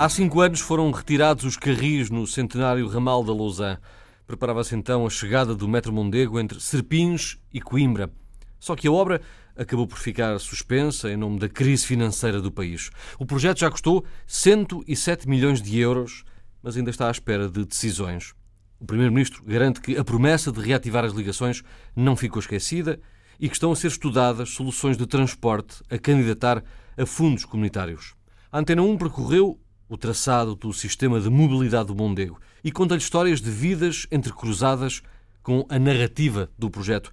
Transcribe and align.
Há 0.00 0.08
cinco 0.08 0.40
anos 0.40 0.60
foram 0.60 0.92
retirados 0.92 1.44
os 1.44 1.56
carris 1.56 2.08
no 2.08 2.24
centenário 2.24 2.86
ramal 2.86 3.24
da 3.24 3.32
Lausanne. 3.32 3.78
Preparava-se 4.28 4.76
então 4.76 5.04
a 5.04 5.10
chegada 5.10 5.56
do 5.56 5.66
metro 5.66 5.92
Mondego 5.92 6.38
entre 6.38 6.60
Serpins 6.60 7.36
e 7.52 7.60
Coimbra. 7.60 8.08
Só 8.60 8.76
que 8.76 8.86
a 8.86 8.92
obra 8.92 9.20
acabou 9.56 9.88
por 9.88 9.98
ficar 9.98 10.38
suspensa 10.38 11.10
em 11.10 11.16
nome 11.16 11.40
da 11.40 11.48
crise 11.48 11.84
financeira 11.84 12.40
do 12.40 12.52
país. 12.52 12.92
O 13.18 13.26
projeto 13.26 13.58
já 13.58 13.68
custou 13.68 14.04
107 14.24 15.28
milhões 15.28 15.60
de 15.60 15.76
euros, 15.80 16.24
mas 16.62 16.76
ainda 16.76 16.90
está 16.90 17.08
à 17.08 17.10
espera 17.10 17.48
de 17.48 17.64
decisões. 17.64 18.34
O 18.78 18.84
Primeiro-Ministro 18.84 19.42
garante 19.44 19.80
que 19.80 19.96
a 19.96 20.04
promessa 20.04 20.52
de 20.52 20.60
reativar 20.60 21.04
as 21.04 21.12
ligações 21.12 21.64
não 21.96 22.14
ficou 22.14 22.38
esquecida 22.38 23.00
e 23.40 23.48
que 23.48 23.54
estão 23.56 23.72
a 23.72 23.76
ser 23.76 23.88
estudadas 23.88 24.50
soluções 24.50 24.96
de 24.96 25.08
transporte 25.08 25.82
a 25.90 25.98
candidatar 25.98 26.62
a 26.96 27.04
fundos 27.04 27.44
comunitários. 27.44 28.14
A 28.52 28.60
Antena 28.60 28.82
1 28.82 28.96
percorreu 28.96 29.58
o 29.88 29.96
traçado 29.96 30.54
do 30.54 30.72
sistema 30.72 31.20
de 31.20 31.30
mobilidade 31.30 31.86
do 31.86 31.94
Mondego 31.94 32.40
e 32.62 32.70
conta-lhe 32.70 33.00
histórias 33.00 33.40
de 33.40 33.50
vidas 33.50 34.06
entrecruzadas 34.10 35.02
com 35.42 35.64
a 35.68 35.78
narrativa 35.78 36.50
do 36.58 36.70
projeto. 36.70 37.12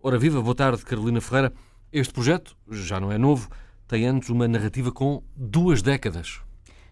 Ora 0.00 0.18
viva, 0.18 0.40
boa 0.42 0.54
tarde, 0.54 0.84
Carolina 0.84 1.20
Ferreira. 1.20 1.52
Este 1.92 2.12
projeto, 2.12 2.56
já 2.70 2.98
não 2.98 3.12
é 3.12 3.18
novo, 3.18 3.48
tem 3.86 4.06
antes 4.06 4.28
uma 4.28 4.48
narrativa 4.48 4.90
com 4.90 5.22
duas 5.36 5.80
décadas. 5.80 6.40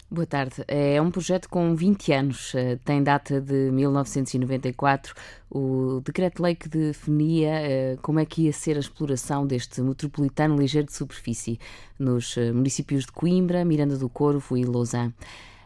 Boa 0.08 0.24
tarde. 0.24 0.62
É 0.68 1.02
um 1.02 1.10
projeto 1.10 1.48
com 1.48 1.74
20 1.74 2.12
anos, 2.12 2.54
eh, 2.54 2.78
tem 2.84 3.02
data 3.02 3.40
de 3.40 3.72
1994. 3.72 5.12
O 5.50 6.00
Decreto-Lei 6.00 6.54
que 6.54 6.68
definia 6.68 7.50
eh, 7.50 7.98
como 8.00 8.20
é 8.20 8.24
que 8.24 8.42
ia 8.42 8.52
ser 8.52 8.76
a 8.76 8.80
exploração 8.80 9.44
deste 9.44 9.80
metropolitano 9.82 10.56
ligeiro 10.56 10.86
de 10.86 10.92
superfície 10.92 11.58
nos 11.98 12.36
eh, 12.36 12.52
municípios 12.52 13.04
de 13.04 13.10
Coimbra, 13.10 13.64
Miranda 13.64 13.98
do 13.98 14.08
Corvo 14.08 14.56
e 14.56 14.64
Lausanne. 14.64 15.12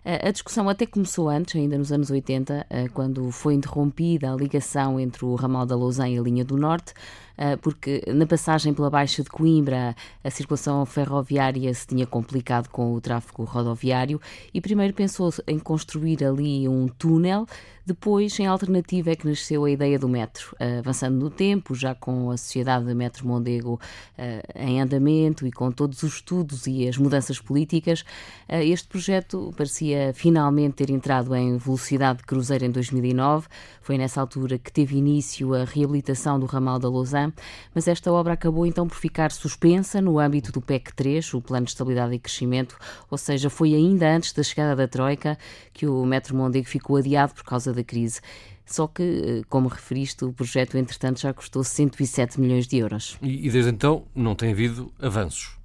A 0.03 0.31
discussão 0.31 0.67
até 0.67 0.87
começou 0.87 1.29
antes, 1.29 1.55
ainda 1.57 1.77
nos 1.77 1.93
anos 1.93 2.11
80, 2.11 2.67
quando 2.95 3.31
foi 3.31 3.53
interrompida 3.53 4.33
a 4.33 4.35
ligação 4.35 4.99
entre 4.99 5.27
o 5.27 5.35
ramal 5.35 5.67
da 5.67 5.77
Lausanne 5.77 6.15
e 6.15 6.19
a 6.19 6.23
linha 6.23 6.43
do 6.43 6.57
Norte. 6.57 6.95
Ah, 7.43 7.57
porque 7.57 8.03
na 8.07 8.27
passagem 8.27 8.75
pela 8.75 8.91
Baixa 8.91 9.23
de 9.23 9.31
Coimbra 9.31 9.97
a 10.23 10.29
circulação 10.29 10.85
ferroviária 10.85 11.73
se 11.73 11.87
tinha 11.87 12.07
complicado 12.07 12.69
com 12.69 12.93
o 12.93 13.01
tráfego 13.01 13.45
rodoviário 13.45 14.21
e 14.53 14.61
primeiro 14.61 14.93
pensou 14.93 15.33
em 15.47 15.59
construir 15.59 16.23
ali 16.23 16.69
um 16.69 16.87
túnel, 16.87 17.47
depois, 17.85 18.39
em 18.39 18.47
alternativa, 18.47 19.11
é 19.11 19.17
que 19.17 19.27
nasceu 19.27 19.65
a 19.65 19.71
ideia 19.71 19.99
do 19.99 20.09
metro. 20.09 20.57
Ah, 20.59 20.79
avançando 20.79 21.17
no 21.19 21.31
tempo, 21.31 21.75
já 21.75 21.95
com 21.95 22.31
a 22.31 22.37
Sociedade 22.37 22.87
de 22.87 22.95
Metro 22.95 23.27
Mondego 23.27 23.81
ah, 24.19 24.43
em 24.55 24.81
andamento 24.81 25.47
e 25.47 25.53
com 25.53 25.71
todos 25.71 26.03
os 26.03 26.15
estudos 26.15 26.67
e 26.67 26.89
as 26.89 26.97
mudanças 26.97 27.41
políticas, 27.41 28.05
este 28.49 28.89
projeto 28.89 29.53
parecia 29.57 30.13
finalmente 30.15 30.75
ter 30.75 30.91
entrado 30.91 31.35
em 31.35 31.57
velocidade 31.57 32.19
de 32.19 32.25
cruzeiro 32.25 32.65
em 32.65 32.71
2009. 32.71 33.47
Foi 33.81 33.97
nessa 33.97 34.21
altura 34.21 34.59
que 34.59 34.73
teve 34.73 34.97
início 34.97 35.55
a 35.55 35.65
reabilitação 35.65 36.39
do 36.39 36.47
ramal 36.47 36.79
da 36.79 36.89
Lausanne 36.89 37.33
mas 37.75 37.89
esta 37.89 38.13
obra 38.13 38.35
acabou 38.35 38.67
então 38.67 38.87
por 38.87 38.97
ficar 38.97 39.31
suspensa 39.33 40.01
no 40.01 40.19
âmbito 40.19 40.53
do 40.53 40.61
PEC 40.61 40.95
3, 40.95 41.35
o 41.35 41.41
Plano 41.41 41.67
de 41.67 41.73
Estabilidade 41.73 42.15
e 42.15 42.19
Crescimento, 42.19 42.77
ou 43.11 43.19
seja, 43.19 43.49
foi 43.51 43.75
ainda 43.75 44.09
antes 44.09 44.33
da 44.33 44.43
chegada 44.43 44.77
da 44.77 44.89
Troika 44.89 45.39
que 45.73 45.87
o 45.87 46.05
Metro 46.05 46.37
Mondego 46.37 46.67
ficou 46.67 46.97
adiado 46.97 47.35
por 47.35 47.45
causa 47.45 47.73
da 47.73 47.80
crise. 47.83 48.21
Só 48.65 48.87
que, 48.87 49.03
eh, 49.03 49.43
como 49.49 49.69
referiste, 49.69 50.25
o 50.25 50.33
projeto, 50.33 50.79
entretanto, 50.79 51.21
já 51.21 51.33
custou 51.35 51.65
107 51.65 52.41
milhões 52.41 52.69
de 52.69 52.79
euros. 52.79 53.19
E, 53.21 53.47
e 53.47 53.51
desde 53.51 53.71
então 53.71 54.05
não 54.15 54.35
tem 54.37 54.53
havido 54.53 54.93
avanços. 55.01 55.61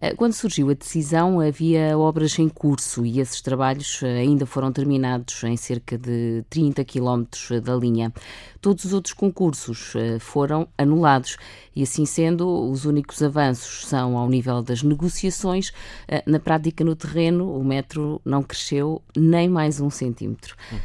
Eh, 0.00 0.14
quando 0.14 0.32
surgiu 0.32 0.70
a 0.70 0.72
decisão, 0.72 1.40
havia 1.40 1.96
obras 1.98 2.38
em 2.38 2.48
curso 2.48 3.04
e 3.04 3.20
esses 3.20 3.42
trabalhos 3.42 4.02
eh, 4.02 4.20
ainda 4.20 4.46
foram 4.46 4.72
terminados 4.72 5.44
em 5.44 5.56
cerca 5.58 5.98
de 5.98 6.42
30 6.48 6.82
quilómetros 6.84 7.60
da 7.60 7.74
linha. 7.76 8.10
Todos 8.60 8.84
os 8.84 8.92
outros 8.92 9.14
concursos 9.14 9.94
eh, 9.96 10.18
foram 10.18 10.68
anulados 10.76 11.36
e, 11.74 11.82
assim 11.82 12.04
sendo, 12.04 12.70
os 12.70 12.84
únicos 12.84 13.22
avanços 13.22 13.86
são 13.86 14.18
ao 14.18 14.28
nível 14.28 14.62
das 14.62 14.82
negociações. 14.82 15.72
Na 16.26 16.38
prática, 16.38 16.84
no 16.84 16.96
terreno, 16.96 17.56
o 17.56 17.64
metro 17.64 18.20
não 18.24 18.42
cresceu 18.42 19.00
nem 19.16 19.48
mais 19.48 19.80
um 19.80 19.88
centímetro. 19.88 20.56
Hum. 20.72 20.76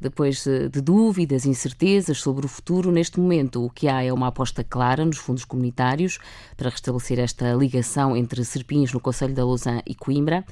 Depois 0.00 0.44
de 0.44 0.80
dúvidas, 0.82 1.46
incertezas 1.46 2.18
sobre 2.18 2.44
o 2.44 2.48
futuro, 2.48 2.92
neste 2.92 3.18
momento 3.18 3.64
o 3.64 3.70
que 3.70 3.88
há 3.88 4.02
é 4.02 4.12
uma 4.12 4.28
aposta 4.28 4.62
clara 4.62 5.04
nos 5.04 5.16
fundos 5.16 5.44
comunitários 5.44 6.18
para 6.56 6.70
restabelecer 6.70 7.18
esta 7.18 7.52
ligação 7.54 8.16
entre 8.16 8.44
Serpins, 8.44 8.92
no 8.92 9.00
Conselho 9.00 9.34
da 9.34 9.44
Lausanne 9.44 9.82
e 9.86 9.94
Coimbra, 9.94 10.44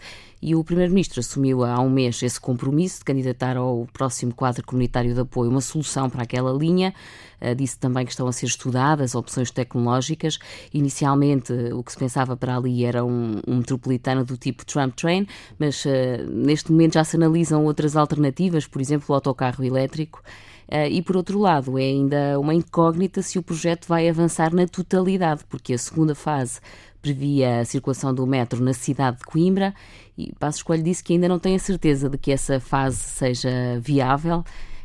e 0.44 0.55
o 0.55 0.62
Primeiro-Ministro 0.62 1.21
assumiu 1.21 1.65
há 1.65 1.81
um 1.81 1.88
mês 1.88 2.22
esse 2.22 2.38
compromisso 2.38 2.99
de 2.99 3.06
candidatar 3.06 3.56
ao 3.56 3.88
próximo 3.94 4.34
quadro 4.34 4.62
comunitário 4.62 5.15
de 5.15 5.21
apoio 5.21 5.50
uma 5.50 5.62
solução 5.62 6.10
para 6.10 6.22
aquela 6.22 6.53
linha. 6.53 6.93
Uh, 7.41 7.55
disse 7.55 7.78
também 7.78 8.05
que 8.05 8.12
estão 8.12 8.27
a 8.27 8.32
ser 8.32 8.44
estudadas 8.44 9.15
opções 9.15 9.50
tecnológicas. 9.50 10.38
Inicialmente, 10.71 11.50
o 11.72 11.83
que 11.83 11.93
se 11.93 11.99
pensava 11.99 12.37
para 12.37 12.59
ali 12.59 12.84
era 12.84 13.03
um, 13.03 13.41
um 13.49 13.56
metropolitano 13.56 14.22
do 14.22 14.37
tipo 14.37 14.66
Trump 14.66 14.94
Train, 14.94 15.27
mas 15.59 15.83
uh, 15.87 15.88
neste 16.31 16.71
momento 16.71 16.93
já 16.94 17.04
se 17.04 17.16
analisam 17.16 17.65
outras 17.65 17.97
alternativas, 17.97 18.66
por 18.66 18.83
exemplo, 18.83 19.06
o 19.09 19.15
autocarro 19.15 19.65
elétrico. 19.65 20.22
Uh, 20.69 20.88
e 20.91 21.00
por 21.00 21.16
outro 21.16 21.38
lado, 21.38 21.78
é 21.78 21.84
ainda 21.84 22.38
uma 22.38 22.53
incógnita 22.53 23.22
se 23.22 23.38
o 23.38 23.43
projeto 23.43 23.87
vai 23.87 24.10
avançar 24.10 24.54
na 24.54 24.66
totalidade, 24.66 25.43
porque 25.49 25.72
a 25.72 25.78
segunda 25.78 26.15
fase 26.15 26.60
previa 27.04 27.60
a 27.60 27.65
circulação 27.66 28.15
do 28.15 28.27
metro 28.27 28.65
na 28.65 28.72
cidade 28.72 29.19
de 29.19 29.25
Coimbra 29.25 29.75
e 30.17 30.33
Passo 30.39 30.59
Escolho 30.59 30.83
disse 30.83 31.03
que 31.03 31.13
ainda 31.13 31.29
não 31.29 31.39
tem 31.39 31.55
a 31.57 31.59
certeza 31.59 32.09
de 32.09 32.19
que 32.19 32.31
essa 32.31 32.61
fase 32.61 32.99
seja 32.99 33.81
viável 33.81 34.45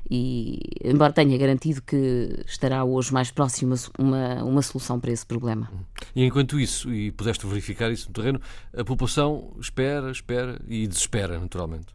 e, 0.10 0.60
embora 0.84 1.14
tenha 1.14 1.38
garantido 1.38 1.82
que 1.84 2.44
estará 2.48 2.84
hoje 2.84 3.14
mais 3.14 3.30
próxima 3.30 3.76
uma, 3.98 4.44
uma 4.44 4.62
solução 4.62 5.00
para 5.00 5.12
esse 5.12 5.26
problema. 5.26 5.72
E 6.16 6.26
enquanto 6.26 6.60
isso, 6.60 6.92
e 6.92 7.12
pudeste 7.12 7.46
verificar 7.46 7.92
isso 7.92 8.08
no 8.08 8.14
terreno, 8.14 8.42
a 8.76 8.84
população 8.84 9.54
espera, 9.60 10.10
espera 10.10 10.60
e 10.68 10.88
desespera, 10.88 11.40
naturalmente. 11.40 11.88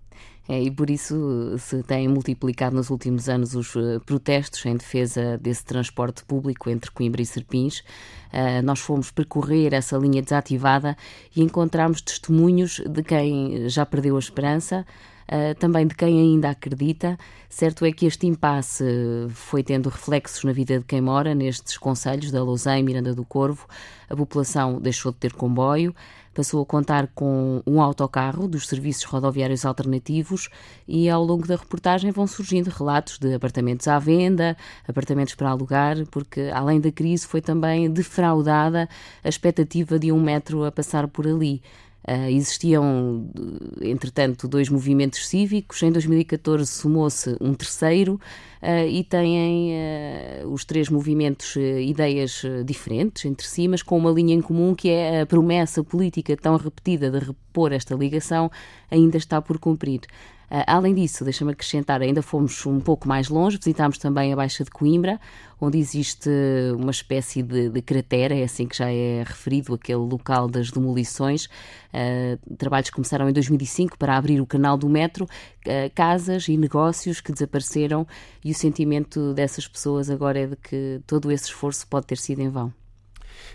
É, 0.48 0.62
e 0.62 0.70
por 0.70 0.90
isso 0.90 1.56
se 1.58 1.82
têm 1.82 2.06
multiplicado 2.06 2.76
nos 2.76 2.90
últimos 2.90 3.28
anos 3.28 3.54
os 3.54 3.74
uh, 3.76 4.00
protestos 4.04 4.64
em 4.66 4.76
defesa 4.76 5.38
desse 5.38 5.64
transporte 5.64 6.22
público 6.24 6.68
entre 6.68 6.90
Coimbra 6.90 7.22
e 7.22 7.26
Serpins. 7.26 7.80
Uh, 7.80 8.62
nós 8.62 8.80
fomos 8.80 9.10
percorrer 9.10 9.72
essa 9.72 9.96
linha 9.96 10.20
desativada 10.20 10.96
e 11.34 11.42
encontramos 11.42 12.02
testemunhos 12.02 12.80
de 12.86 13.02
quem 13.02 13.68
já 13.68 13.86
perdeu 13.86 14.16
a 14.16 14.18
esperança, 14.18 14.84
Uh, 15.24 15.58
também 15.58 15.86
de 15.86 15.94
quem 15.94 16.20
ainda 16.20 16.50
acredita. 16.50 17.16
Certo 17.48 17.86
é 17.86 17.90
que 17.90 18.04
este 18.04 18.26
impasse 18.26 18.84
foi 19.30 19.62
tendo 19.62 19.88
reflexos 19.88 20.44
na 20.44 20.52
vida 20.52 20.78
de 20.78 20.84
quem 20.84 21.00
mora 21.00 21.34
nestes 21.34 21.78
conselhos 21.78 22.30
da 22.30 22.42
Lousã 22.42 22.78
e 22.78 22.82
Miranda 22.82 23.14
do 23.14 23.24
Corvo. 23.24 23.66
A 24.10 24.14
população 24.14 24.78
deixou 24.78 25.12
de 25.12 25.16
ter 25.16 25.32
comboio, 25.32 25.94
passou 26.34 26.62
a 26.62 26.66
contar 26.66 27.08
com 27.14 27.62
um 27.66 27.80
autocarro 27.80 28.48
dos 28.48 28.66
serviços 28.66 29.04
rodoviários 29.04 29.64
alternativos 29.64 30.48
e 30.86 31.08
ao 31.08 31.24
longo 31.24 31.46
da 31.46 31.56
reportagem 31.56 32.10
vão 32.10 32.26
surgindo 32.26 32.68
relatos 32.68 33.18
de 33.18 33.32
apartamentos 33.34 33.86
à 33.88 33.98
venda, 33.98 34.56
apartamentos 34.86 35.34
para 35.34 35.50
alugar, 35.50 35.96
porque 36.10 36.50
além 36.52 36.80
da 36.80 36.90
crise 36.90 37.26
foi 37.26 37.40
também 37.40 37.90
defraudada 37.90 38.88
a 39.22 39.28
expectativa 39.28 39.98
de 39.98 40.10
um 40.10 40.20
metro 40.20 40.64
a 40.64 40.72
passar 40.72 41.08
por 41.08 41.26
ali. 41.26 41.62
Uh, 42.06 42.28
existiam, 42.28 43.30
entretanto, 43.80 44.46
dois 44.46 44.68
movimentos 44.68 45.26
cívicos. 45.26 45.82
Em 45.82 45.90
2014 45.90 46.66
somou-se 46.70 47.34
um 47.40 47.54
terceiro 47.54 48.20
uh, 48.62 48.86
e 48.86 49.02
têm 49.02 49.72
uh, 49.72 50.48
os 50.52 50.66
três 50.66 50.90
movimentos 50.90 51.56
ideias 51.56 52.42
diferentes 52.66 53.24
entre 53.24 53.46
si, 53.46 53.66
mas 53.66 53.82
com 53.82 53.96
uma 53.96 54.10
linha 54.10 54.34
em 54.34 54.42
comum 54.42 54.74
que 54.74 54.90
é 54.90 55.22
a 55.22 55.26
promessa 55.26 55.82
política 55.82 56.36
tão 56.36 56.58
repetida 56.58 57.10
de 57.10 57.18
repor 57.24 57.72
esta 57.72 57.94
ligação 57.94 58.50
ainda 58.90 59.16
está 59.16 59.40
por 59.40 59.58
cumprir. 59.58 60.02
Ah, 60.50 60.76
além 60.76 60.94
disso, 60.94 61.24
deixa-me 61.24 61.52
acrescentar, 61.52 62.00
ainda 62.02 62.22
fomos 62.22 62.64
um 62.66 62.80
pouco 62.80 63.08
mais 63.08 63.28
longe, 63.28 63.56
visitámos 63.56 63.98
também 63.98 64.32
a 64.32 64.36
Baixa 64.36 64.64
de 64.64 64.70
Coimbra, 64.70 65.20
onde 65.60 65.78
existe 65.78 66.28
uma 66.78 66.90
espécie 66.90 67.42
de, 67.42 67.70
de 67.70 67.82
cratera, 67.82 68.34
é 68.34 68.44
assim 68.44 68.66
que 68.66 68.76
já 68.76 68.90
é 68.90 69.22
referido, 69.26 69.74
aquele 69.74 69.98
local 69.98 70.48
das 70.48 70.70
demolições. 70.70 71.46
Uh, 71.46 72.56
trabalhos 72.56 72.90
começaram 72.90 73.28
em 73.28 73.32
2005 73.32 73.98
para 73.98 74.16
abrir 74.16 74.40
o 74.40 74.46
canal 74.46 74.76
do 74.76 74.88
metro, 74.88 75.24
uh, 75.24 75.90
casas 75.94 76.48
e 76.48 76.56
negócios 76.56 77.20
que 77.20 77.32
desapareceram, 77.32 78.06
e 78.44 78.50
o 78.50 78.54
sentimento 78.54 79.32
dessas 79.32 79.66
pessoas 79.66 80.10
agora 80.10 80.38
é 80.38 80.46
de 80.46 80.56
que 80.56 81.00
todo 81.06 81.30
esse 81.32 81.44
esforço 81.44 81.86
pode 81.86 82.06
ter 82.06 82.18
sido 82.18 82.40
em 82.40 82.48
vão. 82.48 82.72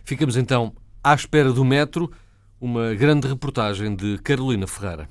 Ficamos 0.04 0.36
então 0.36 0.74
à 1.04 1.14
espera 1.14 1.52
do 1.54 1.64
metro, 1.64 2.12
uma 2.60 2.94
grande 2.94 3.28
reportagem 3.28 3.96
de 3.96 4.18
Carolina 4.18 4.68
Ferreira. 4.68 5.08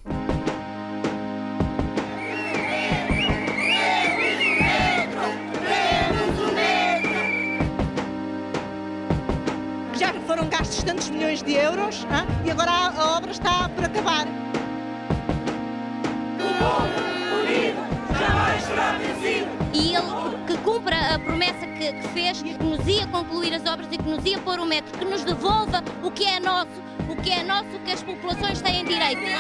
milhões 11.39 11.43
de 11.43 11.55
euros 11.55 12.07
hein? 12.11 12.27
e 12.45 12.51
agora 12.51 12.71
a 12.71 13.17
obra 13.17 13.31
está 13.31 13.67
por 13.69 13.85
acabar. 13.85 14.27
O 16.37 16.41
povo 16.59 16.89
unido 17.41 17.79
jamais 18.19 18.63
será 18.63 18.93
vencido. 18.93 19.49
E 19.75 19.95
ele 19.95 20.07
que 20.47 20.57
cumpra 20.59 21.15
a 21.15 21.19
promessa 21.19 21.67
que, 21.67 21.93
que 21.93 22.09
fez, 22.09 22.43
que 22.43 22.63
nos 22.63 22.87
ia 22.87 23.07
concluir 23.09 23.55
as 23.55 23.67
obras 23.67 23.89
e 23.91 23.99
que 23.99 24.09
nos 24.09 24.25
ia 24.25 24.39
pôr 24.39 24.59
o 24.59 24.67
metro, 24.67 24.99
que 24.99 25.05
nos 25.05 25.23
devolva 25.25 25.83
o 26.03 26.11
que 26.11 26.25
é 26.25 26.41
nosso, 26.41 26.83
o 27.09 27.17
que 27.17 27.31
é 27.31 27.43
nosso, 27.43 27.77
o 27.77 27.81
que 27.81 27.93
as 27.93 28.03
populações 28.03 28.63
têm 28.63 28.85
direito. 28.85 29.23
É 29.23 29.39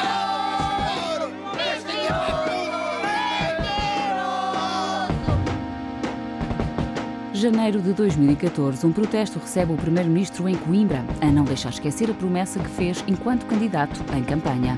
Janeiro 7.38 7.80
de 7.80 7.92
2014, 7.92 8.84
um 8.84 8.90
protesto 8.90 9.38
recebe 9.38 9.72
o 9.72 9.76
primeiro-ministro 9.76 10.48
em 10.48 10.56
Coimbra, 10.56 11.04
a 11.20 11.26
não 11.26 11.44
deixar 11.44 11.68
esquecer 11.68 12.10
a 12.10 12.14
promessa 12.14 12.58
que 12.58 12.68
fez 12.68 13.04
enquanto 13.06 13.46
candidato 13.46 14.04
em 14.12 14.24
campanha. 14.24 14.76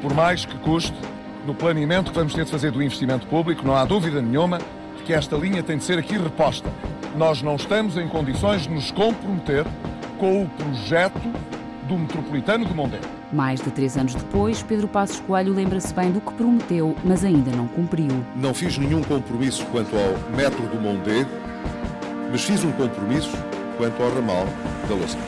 Por 0.00 0.14
mais 0.14 0.44
que 0.44 0.56
custe, 0.58 0.96
no 1.44 1.52
planeamento 1.52 2.12
que 2.12 2.16
vamos 2.16 2.32
ter 2.32 2.44
de 2.44 2.50
fazer 2.52 2.70
do 2.70 2.80
investimento 2.80 3.26
público, 3.26 3.66
não 3.66 3.74
há 3.74 3.84
dúvida 3.84 4.22
nenhuma 4.22 4.58
de 4.98 5.02
que 5.02 5.12
esta 5.12 5.34
linha 5.36 5.64
tem 5.64 5.78
de 5.78 5.82
ser 5.82 5.98
aqui 5.98 6.16
reposta. 6.16 6.70
Nós 7.16 7.42
não 7.42 7.56
estamos 7.56 7.96
em 7.96 8.06
condições 8.06 8.62
de 8.62 8.70
nos 8.70 8.92
comprometer 8.92 9.66
com 10.16 10.44
o 10.44 10.48
projeto 10.48 11.20
do 11.88 11.98
metropolitano 11.98 12.66
de 12.66 12.72
Mondego. 12.72 13.04
Mais 13.32 13.60
de 13.60 13.70
três 13.72 13.96
anos 13.96 14.14
depois, 14.14 14.62
Pedro 14.62 14.86
Passos 14.86 15.18
Coelho 15.18 15.52
lembra-se 15.52 15.92
bem 15.92 16.12
do 16.12 16.20
que 16.20 16.32
prometeu, 16.34 16.94
mas 17.04 17.24
ainda 17.24 17.50
não 17.50 17.66
cumpriu. 17.66 18.24
Não 18.36 18.54
fiz 18.54 18.78
nenhum 18.78 19.02
compromisso 19.02 19.66
quanto 19.66 19.96
ao 19.96 20.36
metro 20.36 20.62
do 20.68 20.80
Mondego, 20.80 21.28
mas 22.30 22.44
fiz 22.44 22.64
um 22.64 22.72
compromisso 22.72 23.36
quanto 23.76 24.02
ao 24.02 24.14
ramal 24.14 24.46
da 24.88 24.94
Louça. 24.94 25.18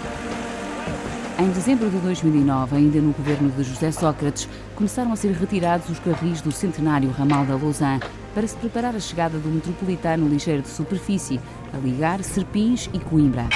Em 1.38 1.50
dezembro 1.50 1.90
de 1.90 1.96
2009, 1.99 2.76
ainda 2.76 3.00
no 3.00 3.12
governo 3.12 3.50
de 3.50 3.64
José 3.64 3.90
Sócrates, 3.90 4.49
começaram 4.76 5.12
a 5.12 5.16
ser 5.16 5.32
retirados 5.32 5.88
os 5.88 5.99
carris 5.99 6.40
do 6.40 6.52
centenário 6.52 7.10
ramal 7.10 7.44
da 7.44 7.56
Lausanne 7.56 8.00
para 8.34 8.46
se 8.46 8.56
preparar 8.56 8.94
a 8.94 9.00
chegada 9.00 9.38
do 9.38 9.49
metropolitano 9.49 10.28
ligeiro 10.28 10.62
de 10.62 10.69
superfície, 10.69 11.40
a 11.72 11.78
ligar 11.78 12.22
Serpins 12.22 12.88
e 12.93 12.99
Coimbra. 12.99 13.48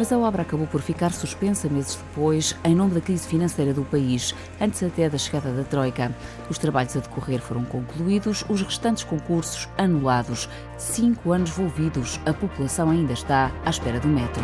Mas 0.00 0.10
a 0.10 0.18
obra 0.18 0.40
acabou 0.40 0.66
por 0.66 0.80
ficar 0.80 1.12
suspensa 1.12 1.68
meses 1.68 1.96
depois, 1.96 2.56
em 2.64 2.74
nome 2.74 2.94
da 2.94 3.02
crise 3.02 3.28
financeira 3.28 3.74
do 3.74 3.84
país, 3.84 4.34
antes 4.58 4.82
até 4.82 5.10
da 5.10 5.18
chegada 5.18 5.52
da 5.52 5.62
Troika. 5.62 6.10
Os 6.48 6.56
trabalhos 6.56 6.96
a 6.96 7.00
decorrer 7.00 7.38
foram 7.38 7.66
concluídos, 7.66 8.42
os 8.48 8.62
restantes 8.62 9.04
concursos 9.04 9.68
anulados. 9.76 10.48
Cinco 10.78 11.32
anos 11.32 11.50
envolvidos, 11.50 12.18
a 12.24 12.32
população 12.32 12.88
ainda 12.88 13.12
está 13.12 13.52
à 13.62 13.68
espera 13.68 14.00
do 14.00 14.08
metro. 14.08 14.42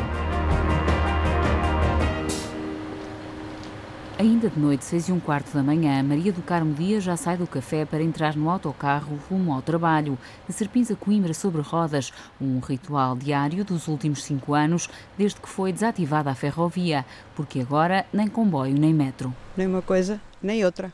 Ainda 4.19 4.49
de 4.49 4.59
noite, 4.59 4.83
seis 4.83 5.09
e 5.09 5.13
um 5.13 5.21
quarto 5.21 5.53
da 5.53 5.63
manhã, 5.63 6.03
Maria 6.03 6.33
do 6.33 6.41
Carmo 6.41 6.73
Dias 6.73 7.05
já 7.05 7.19
sai 7.19 7.37
do 7.37 7.47
café 7.47 7.85
para 7.85 8.03
entrar 8.03 8.35
no 8.35 8.49
autocarro 8.49 9.21
rumo 9.29 9.53
ao 9.53 9.61
trabalho. 9.61 10.19
De 10.49 10.55
Serpins 10.55 10.91
a 10.91 10.97
Coimbra 10.97 11.35
sobre 11.35 11.61
rodas, 11.61 12.15
um 12.41 12.59
ritual 12.59 13.15
diário 13.15 13.63
dos 13.63 13.89
últimos 13.89 14.25
cinco 14.25 14.55
anos, 14.55 14.89
desde 15.19 15.39
que 15.39 15.47
foi 15.47 15.71
desativada 15.71 16.31
a 16.31 16.35
ferrovia, 16.35 17.05
porque 17.35 17.61
agora 17.61 18.07
nem 18.11 18.27
comboio 18.27 18.75
nem 18.75 18.95
metro. 18.95 19.35
Nem 19.55 19.67
uma 19.67 19.83
coisa, 19.83 20.19
nem 20.43 20.65
outra. 20.65 20.91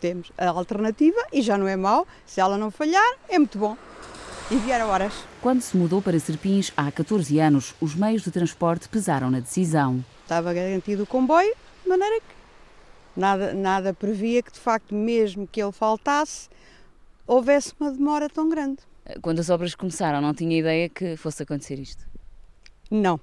Temos 0.00 0.30
a 0.38 0.48
alternativa 0.48 1.26
e 1.32 1.42
já 1.42 1.58
não 1.58 1.66
é 1.66 1.74
mau, 1.74 2.06
se 2.24 2.40
ela 2.40 2.56
não 2.56 2.70
falhar, 2.70 3.14
é 3.28 3.36
muito 3.36 3.58
bom. 3.58 3.76
E 4.48 4.54
vieram 4.58 4.90
horas. 4.90 5.12
Quando 5.42 5.60
se 5.60 5.76
mudou 5.76 6.00
para 6.00 6.20
Serpins 6.20 6.72
há 6.76 6.92
14 6.92 7.36
anos, 7.40 7.74
os 7.80 7.96
meios 7.96 8.22
de 8.22 8.30
transporte 8.30 8.88
pesaram 8.88 9.28
na 9.28 9.40
decisão. 9.40 10.04
Estava 10.22 10.54
garantido 10.54 11.02
o 11.02 11.06
comboio, 11.06 11.52
de 11.82 11.88
maneira 11.88 12.20
que 12.20 12.43
Nada, 13.16 13.54
nada 13.54 13.94
previa 13.94 14.42
que, 14.42 14.52
de 14.52 14.58
facto, 14.58 14.94
mesmo 14.94 15.46
que 15.46 15.62
ele 15.62 15.72
faltasse, 15.72 16.48
houvesse 17.26 17.72
uma 17.78 17.92
demora 17.92 18.28
tão 18.28 18.48
grande. 18.48 18.78
Quando 19.22 19.38
as 19.40 19.50
obras 19.50 19.74
começaram, 19.74 20.20
não 20.20 20.34
tinha 20.34 20.58
ideia 20.58 20.88
que 20.88 21.16
fosse 21.16 21.42
acontecer 21.42 21.78
isto? 21.78 22.06
Não. 22.90 23.20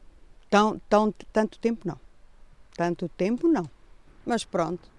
Tão, 0.50 0.80
tão, 0.90 1.14
tanto 1.32 1.60
tempo 1.60 1.88
não. 1.88 2.00
Tanto 2.76 3.10
tempo 3.10 3.48
não. 3.48 3.70
Mas 4.26 4.46
pronto, 4.46 4.90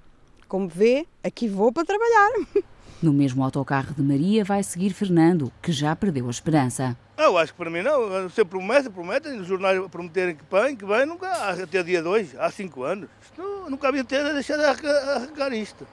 como 0.49 0.69
vê, 0.69 1.07
aqui 1.23 1.49
vou 1.49 1.73
para 1.73 1.85
trabalhar. 1.85 2.31
No 3.03 3.13
mesmo 3.13 3.43
autocarro 3.43 3.93
de 3.95 4.01
Maria 4.01 4.45
vai 4.45 4.63
seguir 4.63 4.91
Fernando, 4.91 5.53
que 5.61 5.73
já 5.73 5.97
perdeu 5.97 6.29
a 6.29 6.31
esperança. 6.31 6.97
Eu 7.23 7.39
acho 7.39 7.53
que 7.53 7.59
para 7.59 7.71
mim 7.71 7.83
não. 7.83 8.29
Você 8.29 8.45
promete, 8.45 8.91
promete, 8.91 9.29
nos 9.29 9.47
jornais 9.47 9.81
prometerem 9.89 10.35
que 10.35 10.45
vem, 10.51 10.77
que 10.77 10.85
vem, 10.85 11.07
nunca, 11.07 11.29
até 11.29 11.83
dia 11.83 12.03
2, 12.03 12.37
há 12.37 12.51
5 12.51 12.83
anos. 12.83 13.09
Isto, 13.23 13.71
nunca 13.71 13.89
havia 13.89 14.05
ter 14.05 14.25
deixado 14.33 14.61
de 14.61 14.87
arrancar 14.87 15.53
isto. 15.53 15.87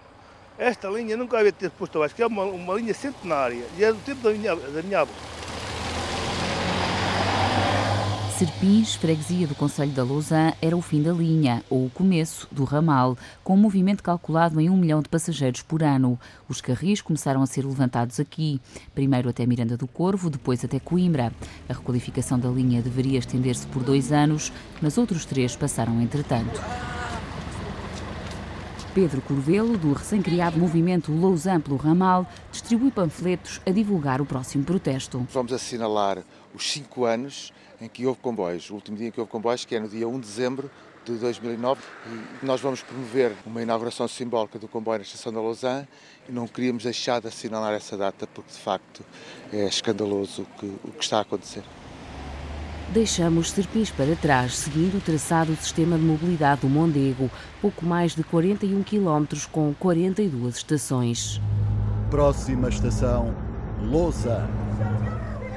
Esta 0.57 0.89
linha 0.89 1.15
nunca 1.15 1.39
havia 1.39 1.53
ter 1.53 1.69
posto, 1.71 2.03
acho 2.03 2.13
que 2.13 2.21
é 2.21 2.27
uma, 2.27 2.43
uma 2.43 2.73
linha 2.73 2.93
centenária, 2.93 3.65
e 3.77 3.83
é 3.83 3.93
do 3.93 3.99
tempo 3.99 4.21
da 4.21 4.31
minha, 4.31 4.55
da 4.55 4.81
minha 4.81 4.99
avó. 4.99 5.13
Serpins, 8.39 8.95
freguesia 8.95 9.45
do 9.45 9.53
Conselho 9.53 9.91
da 9.91 10.01
Lausanne, 10.01 10.53
era 10.61 10.77
o 10.77 10.81
fim 10.81 11.03
da 11.03 11.11
linha, 11.11 11.61
ou 11.69 11.87
o 11.87 11.89
começo 11.89 12.47
do 12.49 12.63
ramal, 12.63 13.17
com 13.43 13.53
um 13.53 13.57
movimento 13.57 14.01
calculado 14.01 14.61
em 14.61 14.69
um 14.69 14.77
milhão 14.77 15.01
de 15.01 15.09
passageiros 15.09 15.61
por 15.61 15.83
ano. 15.83 16.17
Os 16.47 16.61
carris 16.61 17.01
começaram 17.01 17.41
a 17.41 17.45
ser 17.45 17.65
levantados 17.65 18.17
aqui, 18.17 18.61
primeiro 18.95 19.27
até 19.27 19.45
Miranda 19.45 19.75
do 19.75 19.85
Corvo, 19.85 20.29
depois 20.29 20.63
até 20.63 20.79
Coimbra. 20.79 21.33
A 21.67 21.73
requalificação 21.73 22.39
da 22.39 22.47
linha 22.47 22.81
deveria 22.81 23.19
estender-se 23.19 23.67
por 23.67 23.83
dois 23.83 24.09
anos, 24.09 24.53
mas 24.81 24.97
outros 24.97 25.25
três 25.25 25.57
passaram 25.57 25.99
entretanto. 25.99 26.61
Pedro 28.93 29.21
Corvelo, 29.21 29.77
do 29.77 29.91
recém-criado 29.91 30.57
movimento 30.57 31.13
Lausanne 31.13 31.61
pelo 31.61 31.75
Ramal, 31.75 32.25
distribui 32.53 32.89
panfletos 32.89 33.59
a 33.67 33.71
divulgar 33.71 34.21
o 34.21 34.25
próximo 34.25 34.63
protesto. 34.63 35.27
Vamos 35.29 35.51
assinalar 35.51 36.23
os 36.55 36.71
cinco 36.71 37.03
anos 37.03 37.51
em 37.81 37.87
que 37.87 38.05
houve 38.05 38.19
comboios. 38.19 38.69
O 38.69 38.75
último 38.75 38.97
dia 38.97 39.07
em 39.07 39.11
que 39.11 39.19
houve 39.19 39.31
comboios, 39.31 39.65
que 39.65 39.75
é 39.75 39.79
no 39.79 39.87
dia 39.87 40.07
1 40.07 40.19
de 40.19 40.27
dezembro 40.27 40.71
de 41.05 41.13
2009, 41.13 41.81
e 42.41 42.45
nós 42.45 42.61
vamos 42.61 42.81
promover 42.81 43.31
uma 43.45 43.61
inauguração 43.61 44.07
simbólica 44.07 44.59
do 44.59 44.67
comboio 44.67 44.99
na 44.99 45.03
estação 45.03 45.31
da 45.31 45.41
Lausanne 45.41 45.87
e 46.27 46.31
não 46.31 46.47
queríamos 46.47 46.83
deixar 46.83 47.21
de 47.21 47.27
assinalar 47.27 47.73
essa 47.73 47.97
data 47.97 48.27
porque, 48.27 48.51
de 48.51 48.59
facto, 48.59 49.03
é 49.51 49.65
escandaloso 49.65 50.43
o 50.43 50.45
que, 50.59 50.65
o 50.83 50.91
que 50.91 51.03
está 51.03 51.19
a 51.19 51.21
acontecer. 51.21 51.63
Deixamos 52.89 53.51
Serpins 53.51 53.91
para 53.91 54.15
trás, 54.15 54.57
seguindo 54.57 54.97
o 54.97 55.01
traçado 55.01 55.51
do 55.53 55.61
sistema 55.61 55.95
de 55.95 56.03
mobilidade 56.03 56.61
do 56.61 56.69
Mondego, 56.69 57.29
pouco 57.61 57.85
mais 57.85 58.15
de 58.15 58.23
41 58.23 58.81
km 58.83 59.25
com 59.51 59.73
42 59.75 60.55
estações. 60.55 61.39
Próxima 62.09 62.69
estação, 62.69 63.35
Lousa. 63.83 64.49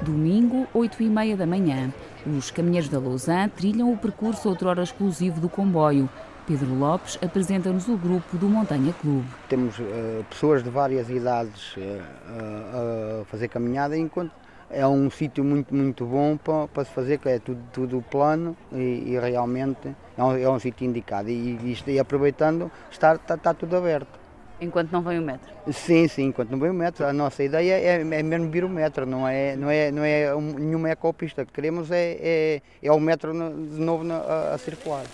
Domingo, 0.02 0.66
8 0.74 1.02
e 1.02 1.08
meia 1.08 1.34
da 1.34 1.46
manhã. 1.46 1.90
Os 2.26 2.50
caminheiros 2.50 2.88
da 2.88 3.00
Lausanne 3.00 3.50
trilham 3.50 3.92
o 3.92 3.96
percurso 3.96 4.48
outrora 4.48 4.82
exclusivo 4.82 5.40
do 5.40 5.48
comboio. 5.48 6.08
Pedro 6.46 6.74
Lopes 6.74 7.18
apresenta-nos 7.22 7.88
o 7.88 7.96
grupo 7.96 8.36
do 8.36 8.48
Montanha 8.48 8.92
Clube. 9.00 9.26
Temos 9.48 9.78
uh, 9.78 10.24
pessoas 10.28 10.62
de 10.62 10.70
várias 10.70 11.08
idades 11.08 11.76
uh, 11.76 13.22
a 13.22 13.24
fazer 13.26 13.48
caminhada, 13.48 13.96
enquanto 13.96 14.32
é 14.70 14.86
um 14.86 15.10
sítio 15.10 15.44
muito, 15.44 15.74
muito 15.74 16.04
bom 16.04 16.36
para, 16.36 16.66
para, 16.68 16.84
se 16.84 16.90
fazer, 16.90 17.18
que 17.18 17.28
é 17.28 17.38
tudo, 17.38 17.60
tudo 17.72 18.04
plano 18.10 18.56
e, 18.72 19.12
e 19.12 19.18
realmente 19.18 19.94
é 20.16 20.22
um, 20.22 20.36
é 20.36 20.48
um 20.48 20.58
sítio 20.58 20.86
indicado. 20.86 21.28
E, 21.28 21.32
e, 21.32 21.90
e 21.90 21.98
aproveitando, 21.98 22.70
está, 22.90 23.14
está, 23.14 23.34
está, 23.34 23.52
tudo 23.52 23.76
aberto. 23.76 24.21
Enquanto 24.62 24.92
não 24.92 25.02
vem 25.02 25.18
o 25.18 25.22
metro? 25.22 25.52
Sim, 25.72 26.06
sim, 26.06 26.26
enquanto 26.26 26.50
não 26.50 26.58
vem 26.60 26.70
o 26.70 26.74
metro. 26.74 27.04
A 27.04 27.12
nossa 27.12 27.42
ideia 27.42 27.74
é, 27.74 28.00
é 28.00 28.22
mesmo 28.22 28.48
vir 28.48 28.64
o 28.64 28.68
metro, 28.68 29.04
não 29.04 29.26
é, 29.26 29.56
não 29.56 29.68
é, 29.68 29.90
não 29.90 30.04
é 30.04 30.32
nenhuma 30.36 30.88
ecopista. 30.90 31.42
O 31.42 31.46
que 31.46 31.52
queremos 31.52 31.90
é, 31.90 32.16
é, 32.20 32.62
é 32.80 32.92
o 32.92 33.00
metro 33.00 33.32
de 33.32 33.80
novo 33.80 34.04
a, 34.12 34.54
a 34.54 34.58
circular. 34.58 35.04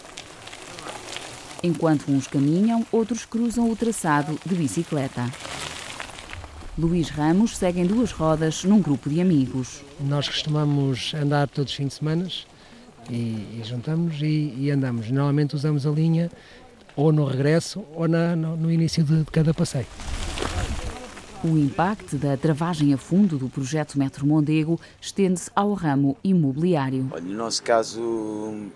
Enquanto 1.62 2.10
uns 2.10 2.26
caminham, 2.26 2.86
outros 2.92 3.24
cruzam 3.24 3.70
o 3.70 3.74
traçado 3.74 4.38
de 4.44 4.54
bicicleta. 4.54 5.24
Luís 6.76 7.08
Ramos 7.08 7.56
segue 7.56 7.80
em 7.80 7.86
duas 7.86 8.12
rodas 8.12 8.64
num 8.64 8.82
grupo 8.82 9.08
de 9.08 9.20
amigos. 9.20 9.82
Nós 9.98 10.28
costumamos 10.28 11.14
andar 11.14 11.48
todos 11.48 11.72
os 11.72 11.76
fins 11.76 11.88
de 11.88 11.94
semana 11.94 12.28
e, 13.10 13.14
e 13.14 13.62
juntamos 13.64 14.20
e, 14.20 14.54
e, 14.58 14.70
andamos. 14.70 15.10
Normalmente 15.10 15.56
usamos 15.56 15.86
a 15.86 15.90
linha 15.90 16.30
ou 16.98 17.12
no 17.12 17.24
regresso 17.24 17.84
ou 17.94 18.08
na, 18.08 18.34
no, 18.34 18.56
no 18.56 18.72
início 18.72 19.04
de, 19.04 19.18
de 19.18 19.30
cada 19.30 19.54
passeio. 19.54 19.86
O 21.44 21.56
impacto 21.56 22.16
da 22.16 22.36
travagem 22.36 22.92
a 22.92 22.98
fundo 22.98 23.38
do 23.38 23.48
projeto 23.48 23.96
Metro 23.96 24.26
Mondego 24.26 24.80
estende-se 25.00 25.48
ao 25.54 25.72
ramo 25.72 26.16
imobiliário. 26.24 27.08
Olha, 27.12 27.22
no 27.22 27.36
nosso 27.36 27.62
caso 27.62 28.02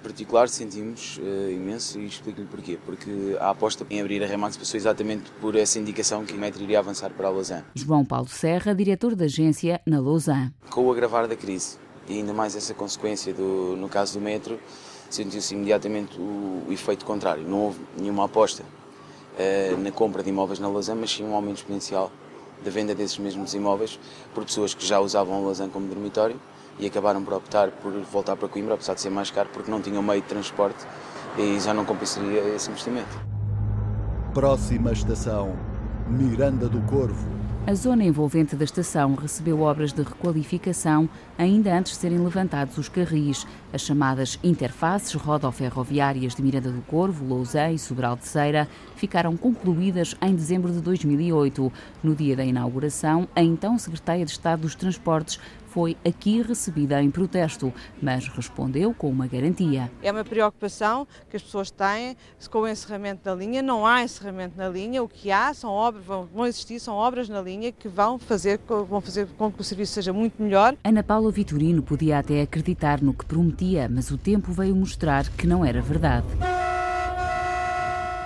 particular 0.00 0.48
sentimos 0.48 1.18
uh, 1.18 1.50
imenso 1.50 1.98
e 1.98 2.06
explico-lhe 2.06 2.46
porquê. 2.46 2.78
Porque 2.86 3.36
a 3.40 3.50
aposta 3.50 3.84
em 3.90 4.00
abrir 4.00 4.22
a 4.22 4.26
Remax 4.28 4.56
passou 4.56 4.78
exatamente 4.78 5.28
por 5.40 5.56
essa 5.56 5.80
indicação 5.80 6.24
que 6.24 6.34
o 6.34 6.38
Metro 6.38 6.62
iria 6.62 6.78
avançar 6.78 7.10
para 7.10 7.26
a 7.26 7.30
Lausanne. 7.32 7.64
João 7.74 8.04
Paulo 8.04 8.28
Serra, 8.28 8.72
diretor 8.72 9.16
da 9.16 9.24
agência 9.24 9.80
na 9.84 9.98
Lausanne. 9.98 10.52
Com 10.70 10.86
o 10.86 10.92
agravar 10.92 11.26
da 11.26 11.34
crise 11.34 11.78
e 12.08 12.18
ainda 12.18 12.32
mais 12.32 12.54
essa 12.54 12.74
consequência 12.74 13.34
do, 13.34 13.76
no 13.76 13.88
caso 13.88 14.18
do 14.18 14.20
Metro, 14.20 14.58
sentiu-se 15.14 15.54
imediatamente 15.54 16.18
o, 16.18 16.64
o 16.68 16.72
efeito 16.72 17.04
contrário. 17.04 17.42
Não 17.46 17.58
houve 17.60 17.80
nenhuma 17.98 18.24
aposta 18.24 18.62
uh, 18.62 19.76
na 19.78 19.90
compra 19.90 20.22
de 20.22 20.30
imóveis 20.30 20.58
na 20.58 20.68
Lausanne, 20.68 21.00
mas 21.00 21.10
sim 21.10 21.24
um 21.24 21.34
aumento 21.34 21.58
exponencial 21.58 22.10
da 22.64 22.70
venda 22.70 22.94
desses 22.94 23.18
mesmos 23.18 23.54
imóveis 23.54 23.98
por 24.34 24.44
pessoas 24.44 24.72
que 24.74 24.86
já 24.86 25.00
usavam 25.00 25.44
Lausanne 25.44 25.70
como 25.70 25.86
dormitório 25.86 26.40
e 26.78 26.86
acabaram 26.86 27.22
por 27.22 27.34
optar 27.34 27.70
por 27.70 27.92
voltar 27.92 28.36
para 28.36 28.48
Coimbra, 28.48 28.74
apesar 28.74 28.94
de 28.94 29.00
ser 29.00 29.10
mais 29.10 29.30
caro, 29.30 29.48
porque 29.52 29.70
não 29.70 29.80
tinham 29.80 30.02
meio 30.02 30.22
de 30.22 30.28
transporte 30.28 30.86
e 31.36 31.58
já 31.60 31.74
não 31.74 31.84
compensaria 31.84 32.40
esse 32.54 32.70
investimento. 32.70 33.20
Próxima 34.32 34.92
estação, 34.92 35.56
Miranda 36.08 36.68
do 36.68 36.80
Corvo. 36.82 37.41
A 37.64 37.74
zona 37.74 38.02
envolvente 38.02 38.56
da 38.56 38.64
estação 38.64 39.14
recebeu 39.14 39.60
obras 39.60 39.92
de 39.92 40.02
requalificação 40.02 41.08
ainda 41.38 41.72
antes 41.72 41.92
de 41.92 41.98
serem 41.98 42.18
levantados 42.18 42.76
os 42.76 42.88
carris. 42.88 43.46
As 43.72 43.82
chamadas 43.82 44.36
interfaces 44.42 45.14
rodoferroviárias 45.14 46.34
de 46.34 46.42
Miranda 46.42 46.72
do 46.72 46.82
Corvo, 46.82 47.24
Lousã 47.24 47.70
e 47.70 47.78
Sobral 47.78 48.16
de 48.16 48.26
Ceira 48.26 48.68
ficaram 48.96 49.36
concluídas 49.36 50.16
em 50.20 50.34
dezembro 50.34 50.72
de 50.72 50.80
2008. 50.80 51.72
No 52.02 52.16
dia 52.16 52.34
da 52.34 52.44
inauguração, 52.44 53.28
a 53.34 53.40
então 53.44 53.78
Secretária 53.78 54.24
de 54.24 54.32
Estado 54.32 54.62
dos 54.62 54.74
Transportes 54.74 55.38
foi 55.72 55.96
aqui 56.06 56.42
recebida 56.42 57.02
em 57.02 57.10
protesto, 57.10 57.72
mas 58.00 58.28
respondeu 58.28 58.92
com 58.92 59.08
uma 59.08 59.26
garantia. 59.26 59.90
É 60.02 60.12
uma 60.12 60.22
preocupação 60.22 61.06
que 61.30 61.36
as 61.36 61.42
pessoas 61.42 61.70
têm 61.70 62.14
com 62.50 62.58
o 62.58 62.68
encerramento 62.68 63.24
da 63.24 63.34
linha. 63.34 63.62
Não 63.62 63.86
há 63.86 64.02
encerramento 64.02 64.56
na 64.56 64.68
linha. 64.68 65.02
O 65.02 65.08
que 65.08 65.32
há 65.32 65.54
são 65.54 65.70
obras, 65.70 66.04
vão 66.04 66.46
existir, 66.46 66.78
são 66.78 66.94
obras 66.94 67.28
na 67.28 67.40
linha 67.40 67.72
que 67.72 67.88
vão 67.88 68.18
fazer, 68.18 68.60
vão 68.68 69.00
fazer 69.00 69.26
com 69.38 69.50
que 69.50 69.60
o 69.62 69.64
serviço 69.64 69.94
seja 69.94 70.12
muito 70.12 70.42
melhor. 70.42 70.76
Ana 70.84 71.02
Paula 71.02 71.30
Vitorino 71.30 71.82
podia 71.82 72.18
até 72.18 72.42
acreditar 72.42 73.00
no 73.00 73.14
que 73.14 73.24
prometia, 73.24 73.88
mas 73.88 74.10
o 74.10 74.18
tempo 74.18 74.52
veio 74.52 74.76
mostrar 74.76 75.26
que 75.30 75.46
não 75.46 75.64
era 75.64 75.80
verdade. 75.80 76.26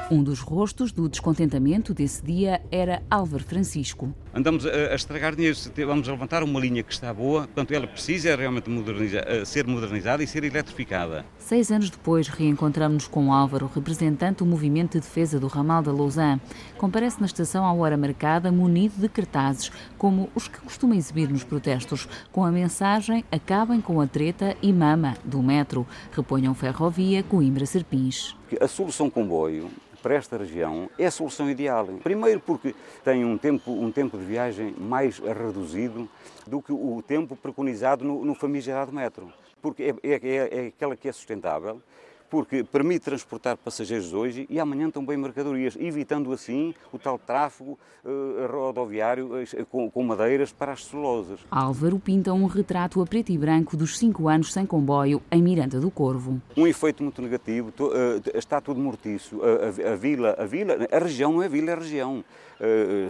Um 0.09 0.23
dos 0.23 0.39
rostos 0.39 0.93
do 0.93 1.09
descontentamento 1.09 1.93
desse 1.93 2.25
dia 2.25 2.63
era 2.71 3.03
Álvaro 3.11 3.43
Francisco. 3.43 4.15
Andamos 4.33 4.65
a, 4.65 4.95
estragar 4.95 5.35
dinheiro, 5.35 5.59
vamos 5.85 6.07
levantar 6.07 6.45
uma 6.45 6.61
linha 6.61 6.81
que 6.85 6.93
está 6.93 7.13
boa, 7.13 7.43
portanto 7.43 7.73
ela 7.73 7.89
precisa 7.89 8.37
realmente 8.37 8.71
moderniza, 8.71 9.45
ser 9.45 9.67
modernizada 9.67 10.23
e 10.23 10.27
ser 10.29 10.45
eletrificada. 10.45 11.27
Seis 11.41 11.73
anos 11.73 11.91
depois 11.91 12.29
reencontramos-nos 12.29 13.09
com 13.09 13.33
Álvaro, 13.33 13.69
representante 13.75 14.39
do 14.39 14.47
movimento 14.47 14.93
de 14.93 15.01
defesa 15.01 15.41
do 15.41 15.49
ramal 15.49 15.83
da 15.83 15.91
Lausanne. 15.91 16.41
Comparece 16.79 17.19
na 17.19 17.27
estação 17.27 17.65
à 17.65 17.73
hora 17.73 17.97
marcada, 17.97 18.53
munido 18.53 19.01
de 19.01 19.09
cartazes, 19.09 19.73
como 19.99 20.31
os 20.37 20.47
que 20.47 20.61
costuma 20.61 20.95
exibir 20.95 21.29
nos 21.29 21.43
protestos, 21.43 22.09
com 22.31 22.45
a 22.45 22.53
mensagem 22.53 23.25
acabem 23.33 23.81
com 23.81 24.01
a 24.01 24.07
treta 24.07 24.57
e 24.63 24.73
mama 24.73 25.17
do 25.25 25.43
metro, 25.43 25.85
reponham 26.13 26.55
ferrovia 26.55 27.25
Coimbra-Serpins. 27.25 28.36
A 28.61 28.69
solução 28.69 29.11
comboio 29.11 29.71
para 30.03 30.15
esta 30.15 30.37
região 30.37 30.89
é 30.97 31.07
a 31.07 31.11
solução 31.11 31.51
ideal. 31.51 31.87
Primeiro 32.03 32.39
porque 32.39 32.75
tem 33.05 33.25
um 33.25 33.37
tempo, 33.37 33.73
um 33.73 33.91
tempo 33.91 34.17
de 34.17 34.25
viagem 34.25 34.73
mais 34.79 35.19
reduzido 35.19 36.09
do 36.47 36.63
que 36.63 36.73
o 36.73 37.03
tempo 37.03 37.35
preconizado 37.35 38.05
no, 38.05 38.25
no 38.25 38.35
famigerado 38.35 38.93
metro. 38.93 39.33
Porque 39.61 39.83
é, 39.83 40.09
é, 40.09 40.15
é, 40.15 40.65
é 40.65 40.67
aquela 40.69 40.95
que 40.95 41.09
é 41.09 41.13
sustentável, 41.13 41.83
porque 42.31 42.65
permite 42.65 43.05
transportar 43.05 43.57
passageiros 43.57 44.13
hoje 44.13 44.47
e 44.51 44.59
amanhã 44.59 44.91
também 44.91 45.17
mercadorias, 45.17 45.77
evitando 45.79 46.33
assim 46.33 46.75
o 46.93 46.99
tal 46.99 47.19
tráfego 47.19 47.79
uh, 48.05 48.47
rodoviário 48.51 49.43
uh, 49.43 49.67
com, 49.67 49.91
com, 49.91 50.03
madeiras 50.03 50.53
para 50.53 50.73
as 50.73 50.85
celulosas. 50.85 51.41
Álvaro 51.51 51.99
pinta 51.99 52.33
um 52.33 52.47
retrato 52.47 53.01
a 53.01 53.07
preto 53.07 53.31
e 53.31 53.39
branco 53.39 53.77
dos 53.77 53.99
cinco 53.99 54.29
anos 54.29 54.53
sem 54.53 54.67
comboio 54.67 55.23
em 55.31 55.43
Miranda 55.43 55.81
do 55.81 55.91
Corvo. 55.91 56.41
Um 56.57 56.67
efeito 56.67 57.03
muito 57.03 57.23
negativo, 57.23 57.71
to, 57.73 57.87
uh, 57.87 58.39
está 58.39 58.61
tudo 58.61 58.81
mortiço. 58.81 59.41
A, 59.43 59.89
a, 59.89 59.93
a, 59.93 59.97
vila, 59.97 60.37
a 60.39 60.45
vila, 60.45 60.77
a 60.91 60.99
região 60.99 61.33
não 61.33 61.43
é 61.43 61.49
vila, 61.49 61.73
é 61.73 61.75
região. 61.75 62.25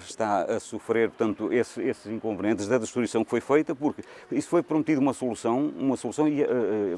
está 0.06 0.42
a 0.42 0.58
sofrer, 0.58 1.08
portanto, 1.08 1.52
esse, 1.52 1.80
esses 1.80 2.06
inconvenientes 2.06 2.66
da 2.66 2.78
destruição 2.78 3.24
que 3.24 3.30
foi 3.30 3.40
feita, 3.40 3.74
porque 3.74 4.02
isso 4.32 4.48
foi 4.48 4.62
prometido 4.62 5.00
uma 5.00 5.12
solução, 5.12 5.72
uma 5.78 5.96
solução 5.96 6.26
ia 6.26 6.48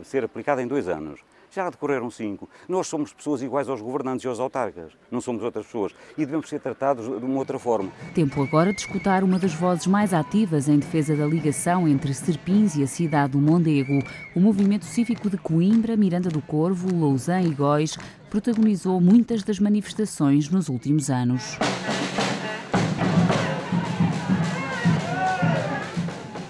ser 0.02 0.25
aplicada 0.25 0.62
em 0.62 0.66
dois 0.66 0.88
anos 0.88 1.20
já 1.50 1.69
decorreram 1.71 2.11
cinco. 2.11 2.49
Nós 2.69 2.87
somos 2.87 3.12
pessoas 3.12 3.43
iguais 3.43 3.69
aos 3.69 3.81
governantes 3.81 4.25
e 4.25 4.28
aos 4.28 4.40
autarcas, 4.40 4.93
não 5.11 5.21
somos 5.21 5.43
outras 5.43 5.67
pessoas 5.67 5.95
e 6.17 6.25
devemos 6.25 6.49
ser 6.49 6.61
tratados 6.61 7.07
de 7.07 7.25
uma 7.25 7.38
outra 7.38 7.59
forma. 7.59 7.90
Tempo 8.14 8.43
agora 8.43 8.73
de 8.73 8.81
escutar 8.81 9.23
uma 9.25 9.38
das 9.38 9.55
vozes 9.55 9.87
mais 9.87 10.12
ativas 10.12 10.69
em 10.69 10.78
defesa 10.78 11.17
da 11.17 11.26
ligação 11.26 11.88
entre 11.88 12.12
Serpins 12.14 12.76
e 12.76 12.83
a 12.83 12.87
cidade 12.87 13.33
do 13.33 13.38
Mondego. 13.38 13.99
O 14.35 14.40
movimento 14.40 14.85
cívico 14.85 15.28
de 15.31 15.37
Coimbra, 15.37 15.97
Miranda 15.97 16.28
do 16.28 16.43
Corvo, 16.43 16.88
Lausanne 16.95 17.49
e 17.49 17.55
Góis 17.55 17.97
protagonizou 18.31 19.00
muitas 19.00 19.43
das 19.43 19.59
manifestações 19.59 20.49
nos 20.50 20.69
últimos 20.69 21.11
anos. 21.11 21.59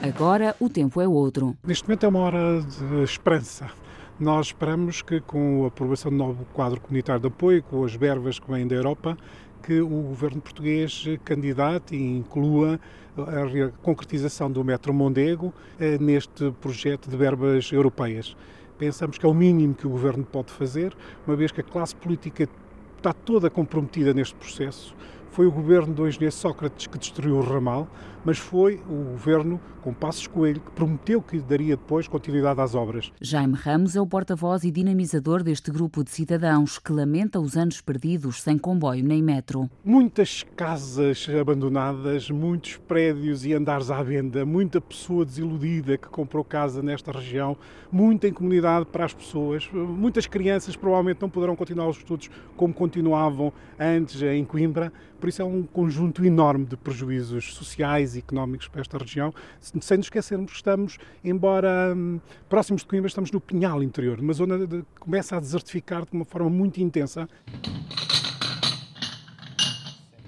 Agora 0.02 0.56
o 0.58 0.68
tempo 0.68 1.00
é 1.00 1.06
outro. 1.06 1.56
Neste 1.62 1.84
momento 1.84 2.06
é 2.06 2.08
uma 2.08 2.20
hora 2.20 2.62
de 2.62 3.02
esperança. 3.02 3.70
Nós 4.18 4.46
esperamos 4.48 5.00
que, 5.00 5.20
com 5.20 5.64
a 5.64 5.68
aprovação 5.68 6.10
do 6.10 6.16
novo 6.16 6.44
quadro 6.52 6.80
comunitário 6.80 7.20
de 7.20 7.28
apoio, 7.28 7.62
com 7.62 7.84
as 7.84 7.94
verbas 7.94 8.40
que 8.40 8.50
vêm 8.50 8.66
da 8.66 8.74
Europa, 8.74 9.16
que 9.62 9.80
o 9.80 9.86
governo 9.86 10.40
português 10.40 11.04
candidate 11.24 11.94
e 11.94 12.18
inclua 12.18 12.80
a 13.16 13.70
concretização 13.80 14.50
do 14.50 14.64
Metro 14.64 14.92
Mondego 14.92 15.54
eh, 15.78 15.98
neste 15.98 16.50
projeto 16.60 17.08
de 17.08 17.16
verbas 17.16 17.70
europeias. 17.70 18.36
Pensamos 18.76 19.18
que 19.18 19.24
é 19.24 19.28
o 19.28 19.34
mínimo 19.34 19.72
que 19.72 19.86
o 19.86 19.90
governo 19.90 20.24
pode 20.24 20.50
fazer, 20.50 20.92
uma 21.24 21.36
vez 21.36 21.52
que 21.52 21.60
a 21.60 21.64
classe 21.64 21.94
política 21.94 22.48
está 22.96 23.12
toda 23.12 23.48
comprometida 23.48 24.12
neste 24.12 24.34
processo 24.34 24.96
foi 25.38 25.46
o 25.46 25.52
governo 25.52 25.94
do 25.94 26.08
engenheiro 26.08 26.34
Sócrates 26.34 26.88
que 26.88 26.98
destruiu 26.98 27.36
o 27.36 27.40
ramal, 27.40 27.86
mas 28.24 28.38
foi 28.38 28.80
o 28.90 29.12
governo 29.12 29.60
com 29.80 29.94
Passos 29.94 30.26
Coelho 30.26 30.60
que 30.60 30.72
prometeu 30.72 31.22
que 31.22 31.38
daria 31.38 31.76
depois 31.76 32.08
continuidade 32.08 32.60
às 32.60 32.74
obras. 32.74 33.12
Jaime 33.20 33.54
Ramos 33.54 33.94
é 33.94 34.00
o 34.00 34.06
porta-voz 34.06 34.64
e 34.64 34.70
dinamizador 34.72 35.44
deste 35.44 35.70
grupo 35.70 36.02
de 36.02 36.10
cidadãos 36.10 36.78
que 36.80 36.92
lamenta 36.92 37.38
os 37.38 37.56
anos 37.56 37.80
perdidos 37.80 38.42
sem 38.42 38.58
comboio 38.58 39.04
nem 39.04 39.22
metro. 39.22 39.70
Muitas 39.84 40.44
casas 40.56 41.28
abandonadas, 41.40 42.28
muitos 42.30 42.76
prédios 42.76 43.46
e 43.46 43.54
andares 43.54 43.92
à 43.92 44.02
venda, 44.02 44.44
muita 44.44 44.80
pessoa 44.80 45.24
desiludida 45.24 45.96
que 45.96 46.08
comprou 46.08 46.42
casa 46.42 46.82
nesta 46.82 47.12
região, 47.12 47.56
muita 47.92 48.26
incomunidade 48.26 48.86
para 48.86 49.04
as 49.04 49.14
pessoas, 49.14 49.70
muitas 49.72 50.26
crianças 50.26 50.74
provavelmente 50.74 51.22
não 51.22 51.30
poderão 51.30 51.54
continuar 51.54 51.88
os 51.88 51.96
estudos 51.96 52.28
como 52.56 52.74
continuavam 52.74 53.52
antes 53.78 54.20
em 54.20 54.44
Coimbra. 54.44 54.92
Por 55.18 55.28
isso 55.28 55.42
é 55.42 55.44
um 55.44 55.64
conjunto 55.64 56.24
enorme 56.24 56.64
de 56.64 56.76
prejuízos 56.76 57.54
sociais 57.54 58.14
e 58.14 58.20
económicos 58.20 58.68
para 58.68 58.80
esta 58.80 58.96
região, 58.98 59.34
sem 59.60 59.98
nos 59.98 60.06
esquecermos 60.06 60.52
que 60.52 60.56
estamos, 60.56 60.98
embora 61.24 61.92
hum, 61.96 62.20
próximos 62.48 62.82
de 62.82 62.88
Coimbra, 62.88 63.08
estamos 63.08 63.32
no 63.32 63.40
Pinhal 63.40 63.82
interior, 63.82 64.20
uma 64.20 64.32
zona 64.32 64.58
que 64.66 64.84
começa 65.00 65.36
a 65.36 65.40
desertificar 65.40 66.04
de 66.04 66.12
uma 66.12 66.24
forma 66.24 66.48
muito 66.48 66.80
intensa. 66.80 67.28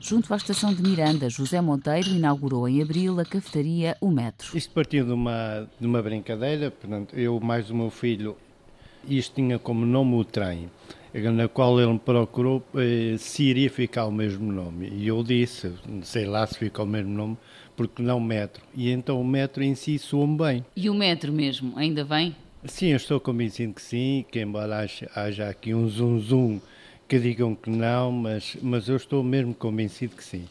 Junto 0.01 0.35
à 0.35 0.37
estação 0.37 0.75
de 0.75 0.83
Miranda, 0.83 1.31
José 1.31 1.61
Monteiro 1.61 2.09
inaugurou 2.09 2.69
em 2.69 2.83
abril 2.83 3.21
a 3.21 3.25
cafetaria 3.25 3.97
O 4.01 4.11
Metro. 4.11 4.57
Isto 4.57 4.75
partiu 4.75 5.05
de 5.05 5.13
uma, 5.13 5.69
de 5.79 5.87
uma 5.87 6.03
brincadeira, 6.03 6.71
portanto, 6.71 7.15
eu 7.15 7.39
mais 7.39 7.71
o 7.71 7.77
meu 7.77 7.91
filho, 7.91 8.37
isto 9.07 9.37
tinha 9.37 9.57
como 9.57 9.87
nome 9.87 10.17
o 10.17 10.25
trem 10.25 10.69
na 11.15 11.49
qual 11.49 11.81
ele 11.81 11.93
me 11.93 11.99
procurou 11.99 12.63
eh, 12.75 13.17
se 13.19 13.45
iria 13.45 13.71
ficar 13.71 14.07
o 14.07 14.13
mesmo 14.13 14.53
nome. 14.53 14.89
E 14.89 15.09
eu 15.09 15.23
disse, 15.23 15.73
sei 16.03 16.27
lá 16.27 16.47
se 16.47 16.59
fica 16.59 16.83
o 16.83 16.87
mesmo 16.87 17.11
nome, 17.11 17.37
porque 17.77 18.03
não 18.03 18.21
metro. 18.21 18.63
E 18.75 18.91
então 18.91 19.21
o 19.21 19.25
metro 19.25 19.63
em 19.63 19.75
si 19.75 19.99
soa-me 19.99 20.37
bem. 20.37 20.65
E 20.77 20.89
o 20.89 20.95
metro 20.95 21.33
mesmo, 21.33 21.73
ainda 21.77 22.05
vem? 22.05 22.37
Sim, 22.65 22.89
eu 22.89 22.97
estou 22.97 23.19
convencido 23.19 23.73
que 23.73 23.83
sim, 23.83 24.25
que 24.31 24.41
embora 24.41 24.81
haja, 24.81 25.11
haja 25.15 25.49
aqui 25.49 25.75
um 25.75 25.89
zum 25.89 26.21
zum 26.21 26.61
que 27.09 27.19
digam 27.19 27.55
que 27.55 27.71
não, 27.71 28.13
mas, 28.13 28.57
mas 28.63 28.89
eu 28.89 28.97
estou 28.97 29.25
mesmo 29.25 29.53
convencido 29.53 30.15
que 30.15 30.23
sim. 30.23 30.45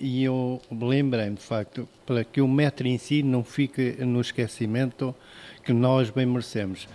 E 0.00 0.22
eu 0.22 0.62
lembrei-me, 0.70 1.34
de 1.34 1.42
facto, 1.42 1.88
para 2.06 2.24
que 2.24 2.40
o 2.40 2.48
metro 2.48 2.86
em 2.86 2.96
si 2.96 3.22
não 3.22 3.42
fique 3.42 3.96
no 4.04 4.20
esquecimento 4.20 5.14
que 5.64 5.72
nós 5.72 6.08
bem 6.08 6.24
merecemos. 6.24 6.88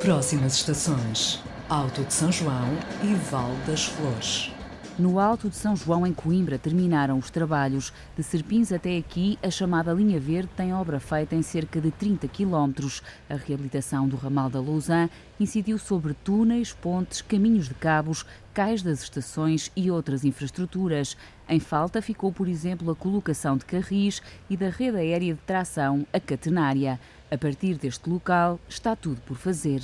Próximas 0.00 0.54
estações. 0.54 1.42
Alto 1.68 2.04
de 2.04 2.14
São 2.14 2.30
João 2.30 2.68
e 3.02 3.12
Val 3.28 3.50
das 3.66 3.86
Flores. 3.86 4.52
No 4.96 5.18
Alto 5.18 5.48
de 5.50 5.56
São 5.56 5.74
João, 5.74 6.06
em 6.06 6.14
Coimbra, 6.14 6.60
terminaram 6.60 7.18
os 7.18 7.28
trabalhos. 7.28 7.92
De 8.16 8.22
Serpins 8.22 8.70
até 8.70 8.96
aqui, 8.96 9.36
a 9.42 9.50
chamada 9.50 9.92
Linha 9.92 10.20
Verde 10.20 10.48
tem 10.56 10.72
obra 10.72 11.00
feita 11.00 11.34
em 11.34 11.42
cerca 11.42 11.80
de 11.80 11.90
30 11.90 12.28
quilómetros. 12.28 13.02
A 13.28 13.34
reabilitação 13.34 14.06
do 14.06 14.14
ramal 14.14 14.48
da 14.48 14.60
Lausanne 14.60 15.10
incidiu 15.40 15.76
sobre 15.76 16.14
túneis, 16.14 16.72
pontes, 16.72 17.20
caminhos 17.20 17.66
de 17.66 17.74
cabos, 17.74 18.24
cais 18.54 18.80
das 18.80 19.02
estações 19.02 19.72
e 19.74 19.90
outras 19.90 20.24
infraestruturas. 20.24 21.16
Em 21.48 21.58
falta 21.58 22.00
ficou, 22.00 22.32
por 22.32 22.46
exemplo, 22.46 22.92
a 22.92 22.94
colocação 22.94 23.56
de 23.56 23.64
carris 23.64 24.22
e 24.48 24.56
da 24.56 24.68
rede 24.68 24.98
aérea 24.98 25.34
de 25.34 25.40
tração, 25.40 26.06
a 26.12 26.20
catenária. 26.20 27.00
A 27.28 27.36
partir 27.36 27.74
deste 27.74 28.08
local, 28.08 28.60
está 28.68 28.94
tudo 28.94 29.20
por 29.22 29.36
fazer. 29.36 29.82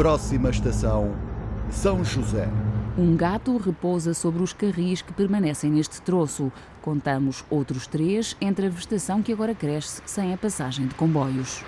Próxima 0.00 0.48
estação, 0.48 1.14
São 1.70 2.02
José. 2.02 2.48
Um 2.96 3.14
gato 3.14 3.58
repousa 3.58 4.14
sobre 4.14 4.42
os 4.42 4.54
carris 4.54 5.02
que 5.02 5.12
permanecem 5.12 5.70
neste 5.70 6.00
troço. 6.00 6.50
Contamos 6.80 7.44
outros 7.50 7.86
três 7.86 8.34
entre 8.40 8.64
a 8.64 8.70
vegetação 8.70 9.20
que 9.20 9.30
agora 9.30 9.54
cresce 9.54 10.00
sem 10.06 10.32
a 10.32 10.38
passagem 10.38 10.86
de 10.86 10.94
comboios. 10.94 11.62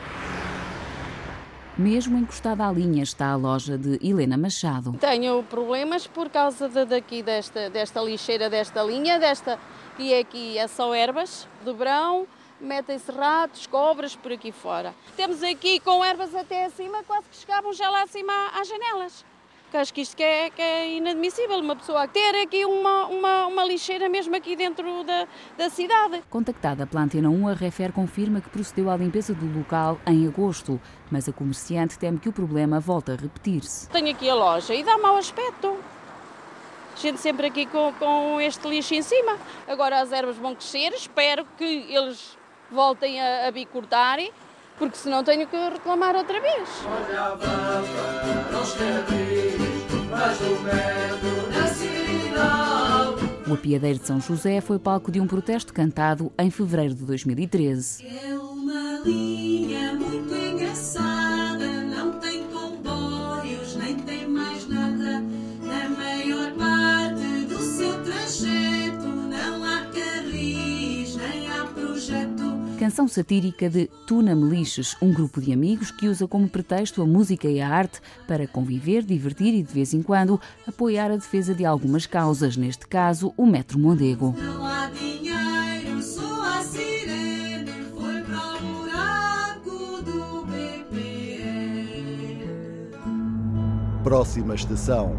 Mesmo 1.77 2.17
encostada 2.17 2.67
à 2.67 2.73
linha 2.73 3.03
está 3.03 3.27
a 3.27 3.37
loja 3.37 3.77
de 3.77 3.99
Helena 4.03 4.39
Machado. 4.39 4.95
Tenho 4.99 5.43
problemas 5.43 6.07
por 6.07 6.31
causa 6.31 6.71
de, 6.71 6.87
daqui 6.87 7.23
desta, 7.23 7.69
desta 7.69 8.01
lixeira, 8.01 8.49
desta 8.49 8.83
linha, 8.83 9.19
desta 9.19 9.59
e 9.99 10.15
aqui 10.15 10.57
é 10.57 10.67
só 10.67 10.95
ervas 10.95 11.47
de 11.63 11.73
verão, 11.75 12.27
metem-se 12.63 13.11
ratos, 13.11 13.67
cobras 13.67 14.17
por 14.17 14.33
aqui 14.33 14.53
fora. 14.53 14.95
Temos 15.17 15.43
aqui 15.43 15.81
com 15.81 16.05
ervas 16.05 16.35
até 16.35 16.65
acima, 16.65 17.03
quase 17.03 17.29
que 17.29 17.37
chegavam 17.37 17.73
já 17.73 17.91
lá 17.91 18.03
acima 18.03 18.33
às 18.55 18.69
janelas 18.69 19.25
que 19.73 19.77
acho 19.79 19.95
que 19.95 20.03
isto 20.03 20.15
que 20.15 20.23
é, 20.23 20.51
que 20.51 20.61
é, 20.61 20.97
inadmissível, 20.97 21.59
uma 21.59 21.75
pessoa 21.75 22.07
ter 22.07 22.43
aqui 22.43 22.63
uma, 22.67 23.07
uma, 23.07 23.47
uma 23.47 23.65
lixeira 23.65 24.07
mesmo 24.07 24.37
aqui 24.37 24.55
dentro 24.55 25.03
da, 25.03 25.27
da 25.57 25.71
cidade. 25.71 26.23
Contactada 26.29 26.87
pela 26.87 27.05
Antena 27.05 27.31
1, 27.31 27.49
a 27.49 27.55
Refer 27.55 27.91
confirma 27.91 28.43
que 28.43 28.51
procedeu 28.51 28.91
à 28.91 28.97
limpeza 28.99 29.33
do 29.33 29.47
local 29.59 29.99
em 30.07 30.27
agosto, 30.27 30.79
mas 31.11 31.27
a 31.27 31.33
comerciante 31.33 31.99
teme 31.99 32.19
que 32.19 32.29
o 32.29 32.33
problema 32.33 32.79
volte 32.79 33.13
a 33.13 33.15
repetir-se. 33.15 33.89
Tenho 33.89 34.11
aqui 34.11 34.29
a 34.29 34.35
loja 34.35 34.75
e 34.75 34.85
dá 34.85 34.99
mau 34.99 35.17
aspecto. 35.17 35.75
Gente 36.97 37.19
sempre 37.19 37.47
aqui 37.47 37.65
com, 37.65 37.95
com 37.95 38.39
este 38.43 38.69
lixo 38.69 38.93
em 38.93 39.01
cima. 39.01 39.39
Agora 39.67 40.03
as 40.03 40.13
ervas 40.13 40.37
vão 40.37 40.55
crescer, 40.55 40.93
espero 40.93 41.47
que 41.57 41.65
eles 41.65 42.37
voltem 42.73 43.21
a, 43.21 43.49
a 43.49 43.51
bicortarem 43.51 44.33
porque 44.79 44.97
senão 44.97 45.23
tenho 45.23 45.47
que 45.47 45.57
reclamar 45.57 46.17
outra 46.17 46.41
vez. 46.41 46.69
O 53.47 53.55
apiadeiro 53.55 53.99
de 53.99 54.07
São 54.07 54.21
José 54.21 54.61
foi 54.61 54.79
palco 54.79 55.13
de 55.13 55.21
um 55.21 55.27
protesto 55.27 55.73
cantado 55.73 56.33
em 56.39 56.51
fevereiro 56.51 56.95
de 56.95 57.05
2013. 57.05 58.07
É 58.07 58.35
uma 58.35 59.01
linha 59.05 59.99
canção 72.93 73.09
satírica 73.09 73.71
de 73.71 73.89
Tuna 74.07 74.35
Melixes, 74.35 74.95
um 75.01 75.11
grupo 75.11 75.41
de 75.41 75.51
amigos 75.51 75.91
que 75.91 76.09
usa 76.09 76.29
como 76.29 76.47
pretexto 76.47 77.01
a 77.01 77.07
música 77.07 77.49
e 77.49 77.59
a 77.59 77.67
arte 77.67 78.03
para 78.29 78.47
conviver, 78.47 79.03
divertir 79.03 79.55
e, 79.55 79.63
de 79.63 79.73
vez 79.73 79.95
em 79.95 80.03
quando, 80.03 80.39
apoiar 80.69 81.11
a 81.11 81.17
defesa 81.17 81.55
de 81.55 81.65
algumas 81.65 82.05
causas, 82.05 82.55
neste 82.55 82.87
caso, 82.87 83.33
o 83.35 83.47
Metro 83.47 83.79
Mondego. 83.79 84.35
Não 84.37 84.67
há 84.67 84.91
dinheiro, 84.91 86.03
só 86.03 86.43
a 86.43 86.63
sirene 86.63 87.73
foi 87.99 88.21
para 88.25 88.57
o 88.57 88.61
buraco 88.61 90.03
do 90.03 90.45
BPE. 90.45 92.45
Próxima 94.05 94.55
estação. 94.55 95.17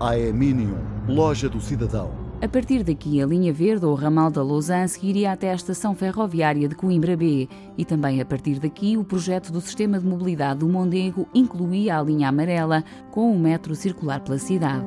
AEMinium, 0.00 0.78
Loja 1.06 1.50
do 1.50 1.60
Cidadão. 1.60 2.21
A 2.42 2.48
partir 2.48 2.82
daqui, 2.82 3.22
a 3.22 3.26
linha 3.26 3.52
verde 3.52 3.86
ou 3.86 3.94
ramal 3.94 4.28
da 4.28 4.42
Lausanne 4.42 4.88
seguiria 4.88 5.30
até 5.30 5.52
a 5.52 5.54
estação 5.54 5.94
ferroviária 5.94 6.68
de 6.68 6.74
Coimbra 6.74 7.16
B 7.16 7.48
e 7.78 7.84
também 7.84 8.20
a 8.20 8.24
partir 8.24 8.58
daqui 8.58 8.96
o 8.96 9.04
projeto 9.04 9.52
do 9.52 9.60
sistema 9.60 9.96
de 9.96 10.04
mobilidade 10.04 10.58
do 10.58 10.68
Mondego 10.68 11.28
incluía 11.32 11.96
a 11.96 12.02
linha 12.02 12.28
amarela 12.28 12.82
com 13.12 13.32
o 13.32 13.38
metro 13.38 13.76
circular 13.76 14.18
pela 14.18 14.38
cidade. 14.38 14.84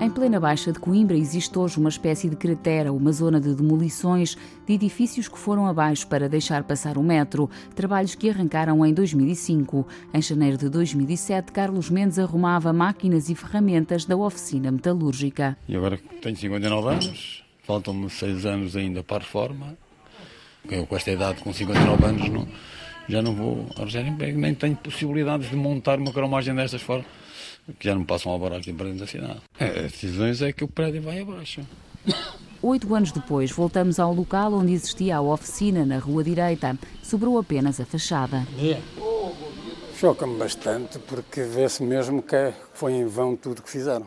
Em 0.00 0.08
plena 0.08 0.38
Baixa 0.38 0.70
de 0.70 0.78
Coimbra 0.78 1.16
existe 1.16 1.58
hoje 1.58 1.76
uma 1.76 1.88
espécie 1.88 2.28
de 2.28 2.36
cratera, 2.36 2.92
uma 2.92 3.10
zona 3.10 3.40
de 3.40 3.52
demolições 3.52 4.38
de 4.64 4.74
edifícios 4.74 5.26
que 5.26 5.36
foram 5.36 5.66
abaixo 5.66 6.06
para 6.06 6.28
deixar 6.28 6.62
passar 6.62 6.96
o 6.96 7.02
metro, 7.02 7.50
trabalhos 7.74 8.14
que 8.14 8.30
arrancaram 8.30 8.86
em 8.86 8.94
2005. 8.94 9.84
Em 10.14 10.22
janeiro 10.22 10.56
de 10.56 10.68
2007, 10.68 11.50
Carlos 11.50 11.90
Mendes 11.90 12.16
arrumava 12.16 12.72
máquinas 12.72 13.28
e 13.28 13.34
ferramentas 13.34 14.04
da 14.04 14.16
oficina 14.16 14.70
metalúrgica. 14.70 15.58
E 15.68 15.74
agora 15.74 15.98
tenho 16.22 16.36
59 16.36 16.88
anos, 16.90 17.44
faltam-me 17.64 18.08
6 18.08 18.46
anos 18.46 18.76
ainda 18.76 19.02
para 19.02 19.16
a 19.16 19.20
reforma. 19.20 19.76
Eu, 20.70 20.86
com 20.86 20.94
esta 20.94 21.10
idade, 21.10 21.42
com 21.42 21.52
59 21.52 22.04
anos, 22.04 22.28
não, 22.28 22.46
já 23.08 23.20
não 23.20 23.34
vou 23.34 23.66
arranjar 23.76 24.06
emprego, 24.06 24.38
nem 24.38 24.54
tenho 24.54 24.76
possibilidades 24.76 25.50
de 25.50 25.56
montar 25.56 25.98
uma 25.98 26.12
cromagem 26.12 26.54
destas 26.54 26.82
formas 26.82 27.06
que 27.78 27.88
já 27.88 27.94
não 27.94 28.04
passam 28.04 28.34
a 28.34 28.38
barato 28.38 28.72
para 28.74 28.86
dentro 28.86 29.00
da 29.00 29.06
cidade. 29.06 29.40
É, 29.58 29.86
as 29.86 29.92
decisões 29.92 30.42
é 30.42 30.52
que 30.52 30.64
o 30.64 30.68
prédio 30.68 31.02
vai 31.02 31.20
abaixo. 31.20 31.60
Oito 32.62 32.92
anos 32.94 33.12
depois, 33.12 33.50
voltamos 33.50 34.00
ao 34.00 34.12
local 34.12 34.52
onde 34.54 34.72
existia 34.72 35.16
a 35.16 35.20
oficina, 35.20 35.86
na 35.86 35.98
Rua 35.98 36.24
Direita. 36.24 36.76
Sobrou 37.02 37.38
apenas 37.38 37.80
a 37.80 37.84
fachada. 37.84 38.46
É. 38.58 38.80
Choca-me 39.98 40.36
bastante 40.38 40.98
porque 41.00 41.42
vê-se 41.42 41.82
mesmo 41.82 42.22
que 42.22 42.52
foi 42.74 42.92
em 42.92 43.06
vão 43.06 43.36
tudo 43.36 43.62
que 43.62 43.70
fizeram. 43.70 44.06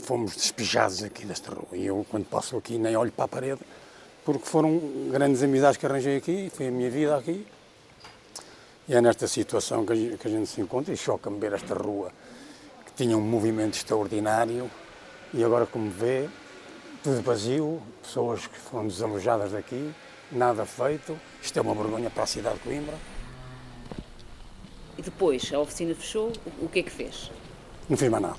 Fomos 0.00 0.34
despejados 0.34 1.02
aqui 1.02 1.24
desta 1.24 1.52
rua 1.52 1.68
e 1.72 1.86
eu, 1.86 2.04
quando 2.10 2.26
passo 2.26 2.56
aqui, 2.56 2.76
nem 2.76 2.94
olho 2.94 3.10
para 3.10 3.24
a 3.24 3.28
parede 3.28 3.60
porque 4.24 4.46
foram 4.46 4.80
grandes 5.10 5.42
amizades 5.42 5.76
que 5.76 5.84
arranjei 5.84 6.16
aqui, 6.16 6.50
foi 6.54 6.68
a 6.68 6.70
minha 6.70 6.90
vida 6.90 7.16
aqui. 7.16 7.46
E 8.86 8.94
é 8.94 9.00
nesta 9.00 9.26
situação 9.26 9.86
que 9.86 9.92
a 9.92 10.28
gente 10.28 10.46
se 10.46 10.60
encontra 10.60 10.92
e 10.92 10.96
choca-me 10.96 11.38
ver 11.38 11.54
esta 11.54 11.74
rua 11.74 12.12
que 12.84 12.92
tinha 12.92 13.16
um 13.16 13.20
movimento 13.20 13.74
extraordinário 13.74 14.70
e 15.32 15.42
agora, 15.42 15.64
como 15.64 15.90
vê, 15.90 16.28
tudo 17.02 17.22
vazio, 17.22 17.82
pessoas 18.02 18.46
que 18.46 18.58
foram 18.58 18.86
desalojadas 18.86 19.52
daqui, 19.52 19.92
nada 20.30 20.66
feito. 20.66 21.18
Isto 21.42 21.58
é 21.58 21.62
uma 21.62 21.74
vergonha 21.74 22.10
para 22.10 22.24
a 22.24 22.26
cidade 22.26 22.56
de 22.56 22.60
Coimbra. 22.62 22.96
E 24.98 25.02
depois 25.02 25.50
a 25.52 25.58
oficina 25.58 25.94
fechou, 25.94 26.30
o 26.60 26.68
que 26.68 26.80
é 26.80 26.82
que 26.82 26.90
fez? 26.90 27.30
Não 27.88 27.96
fiz 27.96 28.10
mais 28.10 28.22
nada. 28.22 28.38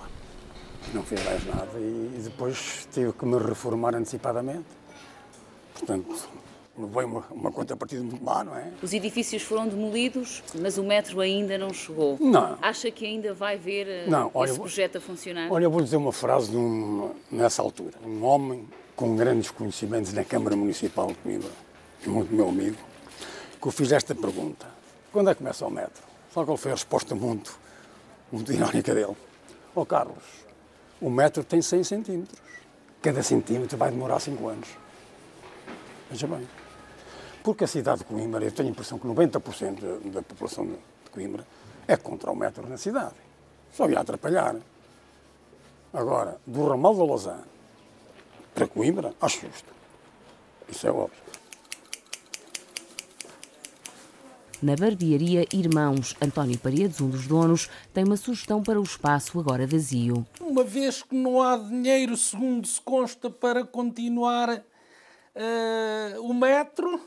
Não 0.93 1.03
fiz 1.03 1.23
mais 1.25 1.43
nada 1.45 1.79
e 1.79 2.21
depois 2.23 2.87
tive 2.93 3.11
que 3.13 3.25
me 3.25 3.39
reformar 3.39 3.95
antecipadamente. 3.95 4.67
Portanto, 5.73 6.29
levei 6.77 7.05
uma, 7.05 7.23
uma 7.31 7.51
contrapartida 7.51 8.03
muito 8.03 8.23
má, 8.23 8.43
não 8.43 8.55
é? 8.55 8.71
Os 8.81 8.93
edifícios 8.93 9.41
foram 9.41 9.67
demolidos, 9.67 10.43
mas 10.59 10.77
o 10.77 10.83
metro 10.83 11.19
ainda 11.21 11.57
não 11.57 11.73
chegou. 11.73 12.17
Não. 12.19 12.57
Acha 12.61 12.91
que 12.91 13.05
ainda 13.05 13.33
vai 13.33 13.57
ver 13.57 13.87
eh, 13.87 14.05
não, 14.07 14.29
olha, 14.33 14.49
esse 14.49 14.59
projeto 14.59 14.97
a 14.97 15.01
funcionar? 15.01 15.51
Olha, 15.51 15.63
eu 15.63 15.71
vou 15.71 15.81
dizer 15.81 15.97
uma 15.97 16.11
frase 16.11 16.51
nessa 17.31 17.61
altura. 17.61 17.93
Um 18.05 18.23
homem 18.23 18.67
com 18.95 19.15
grandes 19.15 19.51
conhecimentos 19.51 20.13
na 20.13 20.23
Câmara 20.23 20.55
Municipal 20.55 21.07
de 21.07 21.15
Coimbra, 21.15 21.51
muito 22.05 22.33
meu 22.33 22.49
amigo, 22.49 22.77
que 23.61 23.67
eu 23.67 23.71
fiz 23.71 23.91
esta 23.91 24.13
pergunta. 24.13 24.67
Quando 25.11 25.29
é 25.29 25.33
que 25.33 25.39
começa 25.39 25.65
o 25.65 25.71
metro? 25.71 26.03
Só 26.33 26.43
qual 26.43 26.57
foi 26.57 26.71
a 26.71 26.75
resposta 26.75 27.15
muito, 27.15 27.57
muito 28.31 28.51
irónica 28.51 28.93
dele? 28.93 29.15
Ó 29.75 29.81
oh, 29.81 29.85
Carlos, 29.85 30.23
o 31.01 31.09
metro 31.09 31.43
tem 31.43 31.61
100 31.61 31.83
centímetros. 31.83 32.39
Cada 33.01 33.21
centímetro 33.23 33.77
vai 33.77 33.91
demorar 33.91 34.19
5 34.19 34.47
anos. 34.47 34.67
Veja 36.09 36.27
bem. 36.27 36.47
Porque 37.45 37.63
a 37.63 37.67
cidade 37.67 37.99
de 37.99 38.05
Coimbra, 38.05 38.43
eu 38.43 38.51
tenho 38.51 38.69
a 38.69 38.71
impressão 38.71 38.97
que 38.97 39.07
90% 39.07 40.09
da 40.09 40.23
população 40.23 40.65
de 40.65 40.79
Coimbra 41.11 41.45
é 41.87 41.95
contra 41.95 42.31
o 42.31 42.35
metro 42.35 42.67
na 42.67 42.75
cidade. 42.75 43.13
Só 43.71 43.87
ia 43.87 43.99
atrapalhar. 43.99 44.55
Agora, 45.93 46.41
do 46.43 46.67
ramal 46.67 46.95
da 46.95 47.03
Lausanne 47.03 47.43
para 48.51 48.65
Coimbra, 48.67 49.13
acho 49.21 49.41
justo. 49.41 49.71
Isso 50.67 50.87
é 50.87 50.91
óbvio. 50.91 51.19
Na 54.59 54.75
barbearia 54.75 55.45
Irmãos, 55.53 56.15
António 56.19 56.57
Paredes, 56.57 56.99
um 56.99 57.09
dos 57.09 57.27
donos, 57.27 57.69
tem 57.93 58.05
uma 58.05 58.17
sugestão 58.17 58.63
para 58.63 58.79
o 58.79 58.83
espaço 58.83 59.39
agora 59.39 59.67
vazio. 59.67 60.25
Uma 60.41 60.63
vez 60.63 61.03
que 61.03 61.13
não 61.13 61.43
há 61.43 61.57
dinheiro, 61.57 62.17
segundo 62.17 62.65
se 62.65 62.81
consta, 62.81 63.29
para 63.29 63.63
continuar 63.63 64.49
uh, 65.35 66.21
o 66.21 66.33
metro, 66.33 66.99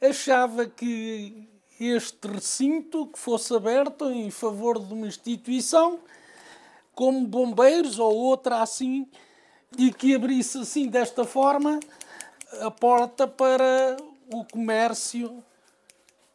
achava 0.00 0.66
que 0.66 1.48
este 1.78 2.28
recinto 2.28 3.06
que 3.06 3.18
fosse 3.18 3.54
aberto 3.54 4.10
em 4.10 4.30
favor 4.30 4.78
de 4.78 4.92
uma 4.92 5.06
instituição, 5.06 6.00
como 6.94 7.26
bombeiros 7.26 7.98
ou 7.98 8.14
outra 8.14 8.62
assim, 8.62 9.06
e 9.78 9.92
que 9.92 10.14
abrisse 10.14 10.58
assim 10.58 10.88
desta 10.88 11.24
forma 11.24 11.80
a 12.60 12.70
porta 12.70 13.26
para 13.26 13.96
o 14.32 14.44
comércio 14.44 15.42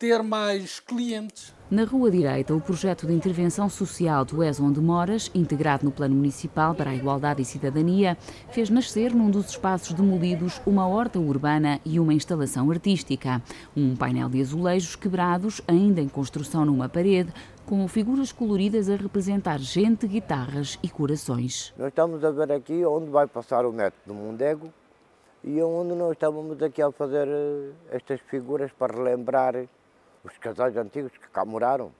ter 0.05 0.21
mais 0.21 0.79
clientes. 0.79 1.51
Na 1.71 1.83
Rua 1.83 2.11
Direita, 2.11 2.53
o 2.53 2.61
projeto 2.61 3.07
de 3.07 3.13
intervenção 3.13 3.67
social 3.67 4.23
do 4.23 4.43
És 4.43 4.59
Onde 4.59 4.79
Moras, 4.79 5.31
integrado 5.33 5.83
no 5.83 5.91
Plano 5.91 6.13
Municipal 6.13 6.75
para 6.75 6.91
a 6.91 6.95
Igualdade 6.95 7.41
e 7.41 7.45
Cidadania, 7.45 8.15
fez 8.51 8.69
nascer 8.69 9.15
num 9.15 9.31
dos 9.31 9.49
espaços 9.49 9.93
demolidos 9.93 10.61
uma 10.63 10.87
horta 10.87 11.17
urbana 11.17 11.79
e 11.83 11.99
uma 11.99 12.13
instalação 12.13 12.69
artística. 12.69 13.41
Um 13.75 13.95
painel 13.95 14.29
de 14.29 14.41
azulejos 14.41 14.95
quebrados, 14.95 15.59
ainda 15.67 15.99
em 15.99 16.07
construção 16.07 16.65
numa 16.65 16.87
parede, 16.87 17.33
com 17.65 17.87
figuras 17.87 18.31
coloridas 18.31 18.87
a 18.87 18.95
representar 18.95 19.57
gente, 19.57 20.05
guitarras 20.05 20.77
e 20.83 20.87
corações. 20.87 21.73
Nós 21.79 21.87
estamos 21.87 22.23
a 22.23 22.29
ver 22.29 22.51
aqui 22.51 22.85
onde 22.85 23.09
vai 23.09 23.25
passar 23.25 23.65
o 23.65 23.73
metro 23.73 23.99
do 24.05 24.13
Mondego 24.13 24.71
e 25.43 25.59
onde 25.63 25.95
nós 25.95 26.11
estávamos 26.11 26.61
aqui 26.61 26.83
a 26.83 26.91
fazer 26.91 27.27
eh, 27.27 27.71
estas 27.89 28.19
figuras 28.19 28.71
para 28.71 28.95
relembrar 28.95 29.55
os 30.25 30.37
casais 30.39 30.75
antigos 30.75 31.11
que 31.11 31.27
cá 31.29 31.45
moraram, 31.45 31.91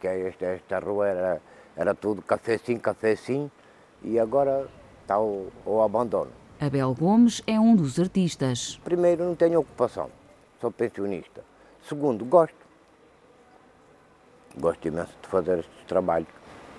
que 0.00 0.08
é 0.08 0.28
esta, 0.28 0.46
esta 0.46 0.78
rua 0.80 1.08
era, 1.08 1.42
era 1.76 1.94
tudo 1.94 2.20
café 2.20 2.58
sim, 2.58 2.76
café 2.76 3.14
sim, 3.14 3.50
e 4.02 4.18
agora 4.18 4.68
está 5.02 5.20
o, 5.20 5.48
o 5.64 5.80
abandono. 5.80 6.32
Abel 6.60 6.94
Gomes 6.94 7.42
é 7.46 7.58
um 7.58 7.74
dos 7.74 7.98
artistas. 7.98 8.78
Primeiro, 8.84 9.24
não 9.24 9.34
tenho 9.34 9.60
ocupação, 9.60 10.10
sou 10.60 10.70
pensionista. 10.70 11.42
Segundo, 11.88 12.24
gosto. 12.24 12.58
Gosto 14.58 14.88
imenso 14.88 15.12
de 15.22 15.28
fazer 15.28 15.60
estes 15.60 15.84
trabalhos. 15.86 16.28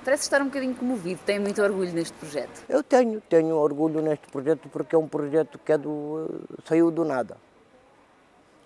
Parece 0.04 0.24
estar 0.24 0.42
um 0.42 0.46
bocadinho 0.46 0.76
comovido, 0.76 1.22
tem 1.26 1.40
muito 1.40 1.62
orgulho 1.62 1.94
neste 1.94 2.14
projeto. 2.14 2.64
Eu 2.68 2.84
tenho, 2.84 3.22
tenho 3.22 3.56
orgulho 3.56 4.02
neste 4.02 4.28
projeto 4.28 4.68
porque 4.70 4.96
é 4.96 4.98
um 4.98 5.08
projeto 5.08 5.58
que 5.60 5.72
é 5.72 5.78
do, 5.78 6.42
saiu 6.66 6.92
do 6.92 7.06
nada. 7.06 7.38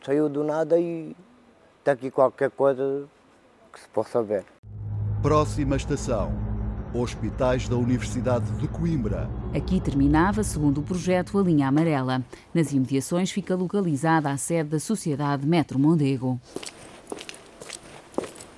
Saiu 0.04 0.30
do 0.30 0.44
nada 0.44 0.80
e 0.80 1.16
está 1.86 1.92
aqui 1.92 2.10
qualquer 2.10 2.50
coisa 2.50 3.08
que 3.72 3.80
se 3.80 3.88
possa 3.90 4.24
ver. 4.24 4.44
Próxima 5.22 5.76
estação. 5.76 6.34
Hospitais 6.92 7.70
da 7.70 7.76
Universidade 7.76 8.50
de 8.54 8.68
Coimbra. 8.68 9.30
Aqui 9.56 9.80
terminava, 9.80 10.44
segundo 10.44 10.80
o 10.80 10.84
projeto, 10.84 11.38
a 11.38 11.44
linha 11.44 11.68
amarela. 11.68 12.24
Nas 12.52 12.72
imediações 12.72 13.30
fica 13.30 13.56
localizada 13.56 14.32
a 14.32 14.38
sede 14.38 14.70
da 14.70 14.80
Sociedade 14.80 15.46
Metro 15.46 15.78
Mondego. 15.78 16.40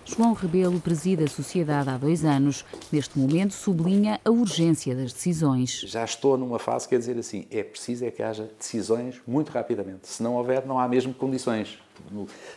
João 0.05 0.31
Rebelo 0.31 0.79
preside 0.79 1.25
a 1.25 1.27
sociedade 1.27 1.89
há 1.89 1.97
dois 1.97 2.23
anos. 2.23 2.63
Neste 2.89 3.19
momento, 3.19 3.53
sublinha 3.53 4.21
a 4.23 4.31
urgência 4.31 4.95
das 4.95 5.11
decisões. 5.11 5.81
Já 5.85 6.05
estou 6.05 6.37
numa 6.37 6.59
fase, 6.59 6.87
quer 6.87 6.97
dizer 6.97 7.17
assim, 7.17 7.45
é 7.51 7.61
preciso 7.61 8.05
é 8.05 8.11
que 8.11 8.23
haja 8.23 8.49
decisões 8.57 9.21
muito 9.27 9.49
rapidamente. 9.49 10.07
Se 10.07 10.23
não 10.23 10.35
houver, 10.35 10.65
não 10.65 10.79
há 10.79 10.87
mesmo 10.87 11.13
condições 11.13 11.77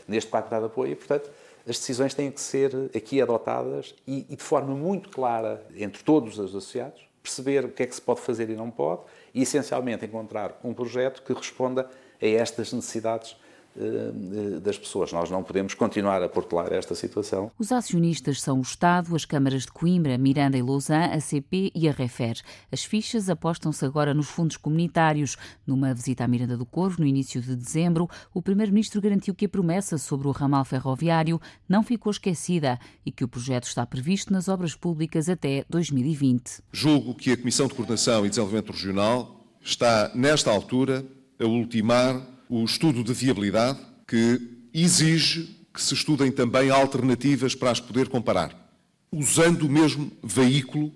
neste 0.06 0.30
pacto 0.30 0.54
de 0.54 0.64
apoio 0.64 0.92
e, 0.92 0.96
portanto, 0.96 1.30
as 1.68 1.78
decisões 1.78 2.14
têm 2.14 2.30
que 2.30 2.40
ser 2.40 2.74
aqui 2.96 3.20
adotadas 3.20 3.94
e, 4.06 4.26
e 4.28 4.36
de 4.36 4.42
forma 4.42 4.74
muito 4.74 5.10
clara 5.10 5.64
entre 5.76 6.02
todos 6.02 6.38
os 6.38 6.50
associados, 6.50 7.06
perceber 7.22 7.64
o 7.64 7.68
que 7.68 7.82
é 7.82 7.86
que 7.86 7.94
se 7.94 8.00
pode 8.00 8.20
fazer 8.20 8.48
e 8.50 8.56
não 8.56 8.70
pode 8.70 9.02
e, 9.34 9.42
essencialmente, 9.42 10.04
encontrar 10.04 10.58
um 10.64 10.72
projeto 10.72 11.22
que 11.22 11.32
responda 11.32 11.88
a 12.20 12.26
estas 12.26 12.72
necessidades 12.72 13.36
das 14.62 14.78
pessoas. 14.78 15.12
Nós 15.12 15.30
não 15.30 15.42
podemos 15.42 15.74
continuar 15.74 16.22
a 16.22 16.28
portelar 16.28 16.72
esta 16.72 16.94
situação. 16.94 17.50
Os 17.58 17.72
acionistas 17.72 18.40
são 18.40 18.58
o 18.58 18.62
Estado, 18.62 19.14
as 19.14 19.24
câmaras 19.24 19.62
de 19.62 19.72
Coimbra, 19.72 20.18
Miranda 20.18 20.58
e 20.58 20.62
Lausanne, 20.62 21.14
a 21.14 21.20
CP 21.20 21.70
e 21.74 21.88
a 21.88 21.92
Refer. 21.92 22.40
As 22.70 22.84
fichas 22.84 23.30
apostam-se 23.30 23.84
agora 23.84 24.12
nos 24.12 24.28
fundos 24.28 24.56
comunitários. 24.56 25.36
Numa 25.66 25.94
visita 25.94 26.24
à 26.24 26.28
Miranda 26.28 26.56
do 26.56 26.66
Corvo, 26.66 27.00
no 27.00 27.06
início 27.06 27.40
de 27.40 27.54
dezembro, 27.54 28.08
o 28.34 28.42
Primeiro-Ministro 28.42 29.00
garantiu 29.00 29.34
que 29.34 29.46
a 29.46 29.48
promessa 29.48 29.98
sobre 29.98 30.28
o 30.28 30.32
ramal 30.32 30.64
ferroviário 30.64 31.40
não 31.68 31.82
ficou 31.82 32.10
esquecida 32.10 32.78
e 33.04 33.12
que 33.12 33.24
o 33.24 33.28
projeto 33.28 33.64
está 33.64 33.86
previsto 33.86 34.32
nas 34.32 34.48
obras 34.48 34.74
públicas 34.74 35.28
até 35.28 35.64
2020. 35.68 36.62
Julgo 36.72 37.14
que 37.14 37.32
a 37.32 37.36
Comissão 37.36 37.66
de 37.66 37.74
Coordenação 37.74 38.26
e 38.26 38.28
Desenvolvimento 38.28 38.72
Regional 38.72 39.46
está, 39.62 40.10
nesta 40.14 40.50
altura, 40.50 41.04
a 41.38 41.44
ultimar 41.44 42.39
o 42.50 42.64
estudo 42.64 43.04
de 43.04 43.12
viabilidade, 43.14 43.78
que 44.08 44.40
exige 44.74 45.56
que 45.72 45.80
se 45.80 45.94
estudem 45.94 46.32
também 46.32 46.68
alternativas 46.68 47.54
para 47.54 47.70
as 47.70 47.78
poder 47.78 48.08
comparar, 48.08 48.74
usando 49.12 49.62
o 49.62 49.70
mesmo 49.70 50.10
veículo 50.20 50.92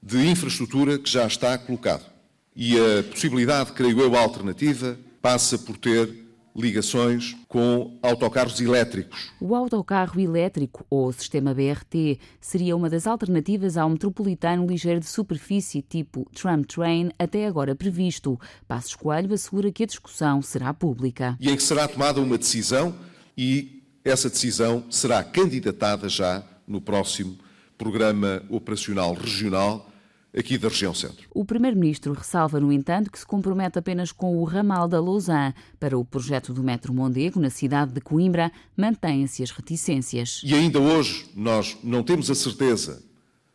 de 0.00 0.24
infraestrutura 0.28 0.96
que 0.96 1.10
já 1.10 1.26
está 1.26 1.58
colocado. 1.58 2.06
E 2.54 2.76
a 2.78 3.02
possibilidade, 3.02 3.72
creio 3.72 4.00
eu, 4.00 4.16
alternativa, 4.16 4.96
passa 5.20 5.58
por 5.58 5.76
ter 5.76 6.27
ligações 6.56 7.36
com 7.46 7.98
autocarros 8.02 8.60
elétricos. 8.60 9.30
O 9.40 9.54
autocarro 9.54 10.20
elétrico 10.20 10.84
ou 10.90 11.12
sistema 11.12 11.54
BRT 11.54 12.18
seria 12.40 12.76
uma 12.76 12.90
das 12.90 13.06
alternativas 13.06 13.76
ao 13.76 13.88
metropolitano 13.88 14.66
ligeiro 14.66 15.00
de 15.00 15.06
superfície 15.06 15.82
tipo 15.82 16.28
tram 16.34 16.62
train 16.62 17.10
até 17.18 17.46
agora 17.46 17.74
previsto. 17.74 18.38
Passos 18.66 18.94
Coelho 18.94 19.32
assegura 19.32 19.70
que 19.70 19.84
a 19.84 19.86
discussão 19.86 20.42
será 20.42 20.74
pública. 20.74 21.36
E 21.40 21.50
em 21.50 21.56
que 21.56 21.62
será 21.62 21.86
tomada 21.86 22.20
uma 22.20 22.38
decisão 22.38 22.94
e 23.36 23.82
essa 24.04 24.28
decisão 24.28 24.84
será 24.90 25.22
candidatada 25.22 26.08
já 26.08 26.42
no 26.66 26.80
próximo 26.80 27.38
Programa 27.76 28.42
Operacional 28.48 29.14
Regional 29.14 29.88
aqui 30.38 30.56
da 30.56 30.68
região 30.68 30.94
centro. 30.94 31.26
O 31.34 31.44
Primeiro-Ministro 31.44 32.12
ressalva, 32.12 32.60
no 32.60 32.72
entanto, 32.72 33.10
que 33.10 33.18
se 33.18 33.26
compromete 33.26 33.78
apenas 33.78 34.12
com 34.12 34.38
o 34.38 34.44
ramal 34.44 34.86
da 34.86 35.00
Lausanne. 35.00 35.54
Para 35.80 35.98
o 35.98 36.04
projeto 36.04 36.52
do 36.52 36.62
Metro 36.62 36.94
Mondego, 36.94 37.40
na 37.40 37.50
cidade 37.50 37.92
de 37.92 38.00
Coimbra, 38.00 38.52
mantêm-se 38.76 39.42
as 39.42 39.50
reticências. 39.50 40.40
E 40.44 40.54
ainda 40.54 40.78
hoje 40.78 41.26
nós 41.34 41.76
não 41.82 42.02
temos 42.02 42.30
a 42.30 42.34
certeza 42.34 43.02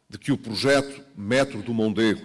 de 0.09 0.17
que 0.17 0.31
o 0.31 0.37
projeto 0.37 1.01
Metro 1.17 1.61
do 1.61 1.73
Mondego 1.73 2.21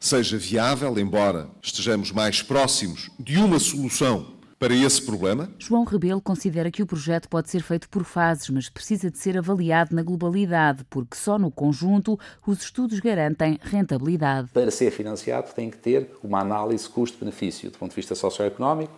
seja 0.00 0.38
viável, 0.38 0.98
embora 0.98 1.48
estejamos 1.62 2.12
mais 2.12 2.42
próximos 2.42 3.10
de 3.18 3.36
uma 3.38 3.58
solução 3.58 4.37
para 4.58 4.74
esse 4.74 5.00
problema? 5.02 5.48
João 5.58 5.84
Rebelo 5.84 6.20
considera 6.20 6.70
que 6.70 6.82
o 6.82 6.86
projeto 6.86 7.28
pode 7.28 7.48
ser 7.48 7.62
feito 7.62 7.88
por 7.88 8.04
fases, 8.04 8.50
mas 8.50 8.68
precisa 8.68 9.10
de 9.10 9.18
ser 9.18 9.38
avaliado 9.38 9.94
na 9.94 10.02
globalidade, 10.02 10.84
porque 10.90 11.16
só 11.16 11.38
no 11.38 11.50
conjunto 11.50 12.18
os 12.46 12.62
estudos 12.62 12.98
garantem 12.98 13.58
rentabilidade. 13.62 14.48
Para 14.52 14.70
ser 14.70 14.90
financiado 14.90 15.52
tem 15.54 15.70
que 15.70 15.76
ter 15.76 16.10
uma 16.22 16.40
análise 16.40 16.88
custo-benefício 16.88 17.70
do 17.70 17.78
ponto 17.78 17.90
de 17.90 17.96
vista 17.96 18.14
socioeconómico, 18.14 18.92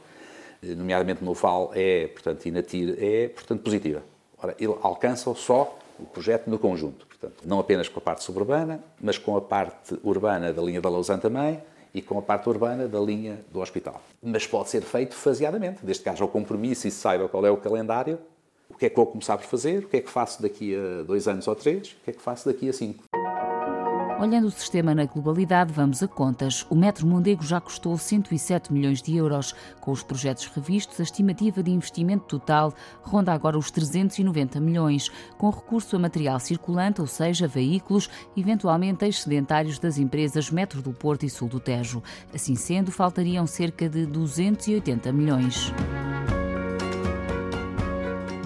nomeadamente 0.63 1.23
no 1.23 1.35
FAL 1.35 1.73
é, 1.75 2.07
portanto, 2.07 2.47
e 2.47 2.51
na 2.51 2.63
TIR 2.63 2.97
é, 2.99 3.29
portanto, 3.29 3.63
positiva. 3.63 4.03
Ora, 4.43 4.57
ele 4.59 4.75
alcança 4.83 5.33
só 5.35 5.79
o 5.99 6.07
projeto 6.07 6.49
no 6.49 6.59
conjunto, 6.59 7.07
portanto, 7.07 7.43
não 7.45 7.61
apenas 7.61 7.89
com 7.89 7.99
a 7.99 8.03
parte 8.03 8.25
suburbana, 8.25 8.83
mas 8.99 9.19
com 9.19 9.37
a 9.37 9.41
parte 9.41 9.99
urbana 10.03 10.53
da 10.53 10.63
linha 10.63 10.81
da 10.81 10.89
Lausanne 10.89 11.21
também, 11.21 11.61
e 11.95 12.01
com 12.01 12.19
a 12.19 12.23
parte 12.23 12.49
urbana 12.49 12.89
da 12.89 13.01
linha 13.01 13.41
do 13.53 13.61
hospital. 13.61 14.03
Mas 14.23 14.47
pode 14.47 14.69
ser 14.69 14.83
feito 14.83 15.15
faseadamente, 15.15 15.85
desde 15.85 16.03
que 16.03 16.09
haja 16.09 16.25
o 16.25 16.29
compromisso 16.29 16.87
e 16.87 16.91
se 16.91 16.99
saiba 16.99 17.29
qual 17.29 17.45
é 17.45 17.51
o 17.51 17.57
calendário, 17.57 18.19
o 18.69 18.75
que 18.75 18.87
é 18.87 18.91
que 18.91 18.97
vou 18.97 19.07
começar 19.07 19.37
por 19.37 19.47
fazer, 19.47 19.85
o 19.85 19.89
que 19.89 19.97
é 19.97 20.01
que 20.01 20.11
faço 20.11 20.41
daqui 20.41 20.75
a 20.75 21.03
dois 21.03 21.27
anos 21.27 21.47
ou 21.49 21.55
três, 21.55 21.89
o 21.89 22.05
que 22.05 22.11
é 22.11 22.13
que 22.13 22.23
faço 22.23 22.49
daqui 22.49 22.69
a 22.69 22.73
cinco. 22.73 23.05
Olhando 24.21 24.49
o 24.49 24.51
sistema 24.51 24.95
na 24.95 25.07
globalidade, 25.07 25.73
vamos 25.73 26.03
a 26.03 26.07
contas. 26.07 26.67
O 26.69 26.75
Metro 26.75 27.07
Mondego 27.07 27.43
já 27.43 27.59
custou 27.59 27.97
107 27.97 28.71
milhões 28.71 29.01
de 29.01 29.17
euros. 29.17 29.55
Com 29.81 29.93
os 29.93 30.03
projetos 30.03 30.45
revistos, 30.45 31.01
a 31.01 31.03
estimativa 31.03 31.63
de 31.63 31.71
investimento 31.71 32.27
total 32.27 32.75
ronda 33.01 33.33
agora 33.33 33.57
os 33.57 33.71
390 33.71 34.61
milhões, 34.61 35.11
com 35.39 35.49
recurso 35.49 35.97
a 35.97 35.99
material 35.99 36.39
circulante, 36.39 37.01
ou 37.01 37.07
seja, 37.07 37.49
veículos, 37.49 38.11
eventualmente 38.37 39.07
excedentários 39.07 39.79
das 39.79 39.97
empresas 39.97 40.51
Metro 40.51 40.83
do 40.83 40.93
Porto 40.93 41.25
e 41.25 41.31
Sul 41.31 41.49
do 41.49 41.59
Tejo. 41.59 42.03
Assim 42.35 42.57
sendo, 42.57 42.93
faltariam 42.93 43.47
cerca 43.47 43.89
de 43.89 44.05
280 44.05 45.11
milhões. 45.15 45.73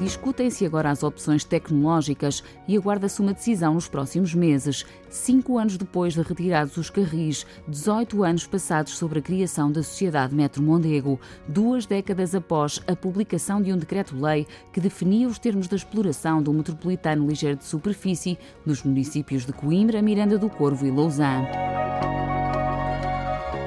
Discutem-se 0.05 0.67
agora 0.67 0.91
as 0.91 1.03
opções 1.03 1.45
tecnológicas 1.45 2.45
e 2.69 2.77
aguarda-se 2.77 3.23
uma 3.23 3.33
decisão 3.33 3.73
nos 3.73 3.89
próximos 3.89 4.35
meses. 4.35 4.85
Cinco 5.09 5.57
anos 5.57 5.79
depois 5.79 6.13
de 6.13 6.21
retirados 6.21 6.77
os 6.77 6.91
carris, 6.91 7.47
18 7.67 8.23
anos 8.23 8.47
passados 8.47 8.99
sobre 8.99 9.21
a 9.21 9.23
criação 9.23 9.73
da 9.73 9.83
Sociedade 9.83 10.35
Metro 10.35 10.63
Mondego, 10.63 11.19
duas 11.49 11.87
décadas 11.87 12.35
após 12.35 12.83
a 12.87 12.95
publicação 12.95 13.63
de 13.63 13.73
um 13.73 13.79
decreto-lei 13.79 14.47
que 14.75 14.81
definia 14.81 15.27
os 15.27 15.39
termos 15.39 15.69
da 15.69 15.77
exploração 15.77 16.43
do 16.43 16.53
metropolitano 16.53 17.27
ligeiro 17.27 17.57
de 17.57 17.65
superfície 17.65 18.39
nos 18.67 18.83
municípios 18.83 19.47
de 19.47 19.55
Coimbra, 19.55 20.03
Miranda 20.03 20.37
do 20.37 20.51
Corvo 20.51 20.85
e 20.85 20.91
Lausanne. 20.91 21.49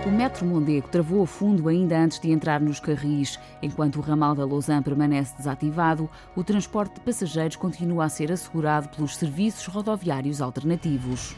O 0.07 0.09
metro 0.09 0.45
Mondego 0.45 0.87
travou 0.87 1.21
a 1.21 1.27
fundo 1.27 1.67
ainda 1.67 1.99
antes 1.99 2.17
de 2.17 2.31
entrar 2.31 2.61
nos 2.61 2.79
carris. 2.79 3.37
Enquanto 3.61 3.97
o 3.97 4.01
ramal 4.01 4.33
da 4.33 4.45
Lausanne 4.45 4.81
permanece 4.81 5.35
desativado, 5.35 6.09
o 6.33 6.45
transporte 6.45 6.93
de 6.93 7.01
passageiros 7.01 7.57
continua 7.57 8.05
a 8.05 8.09
ser 8.09 8.31
assegurado 8.31 8.87
pelos 8.87 9.17
serviços 9.17 9.65
rodoviários 9.65 10.41
alternativos. 10.41 11.35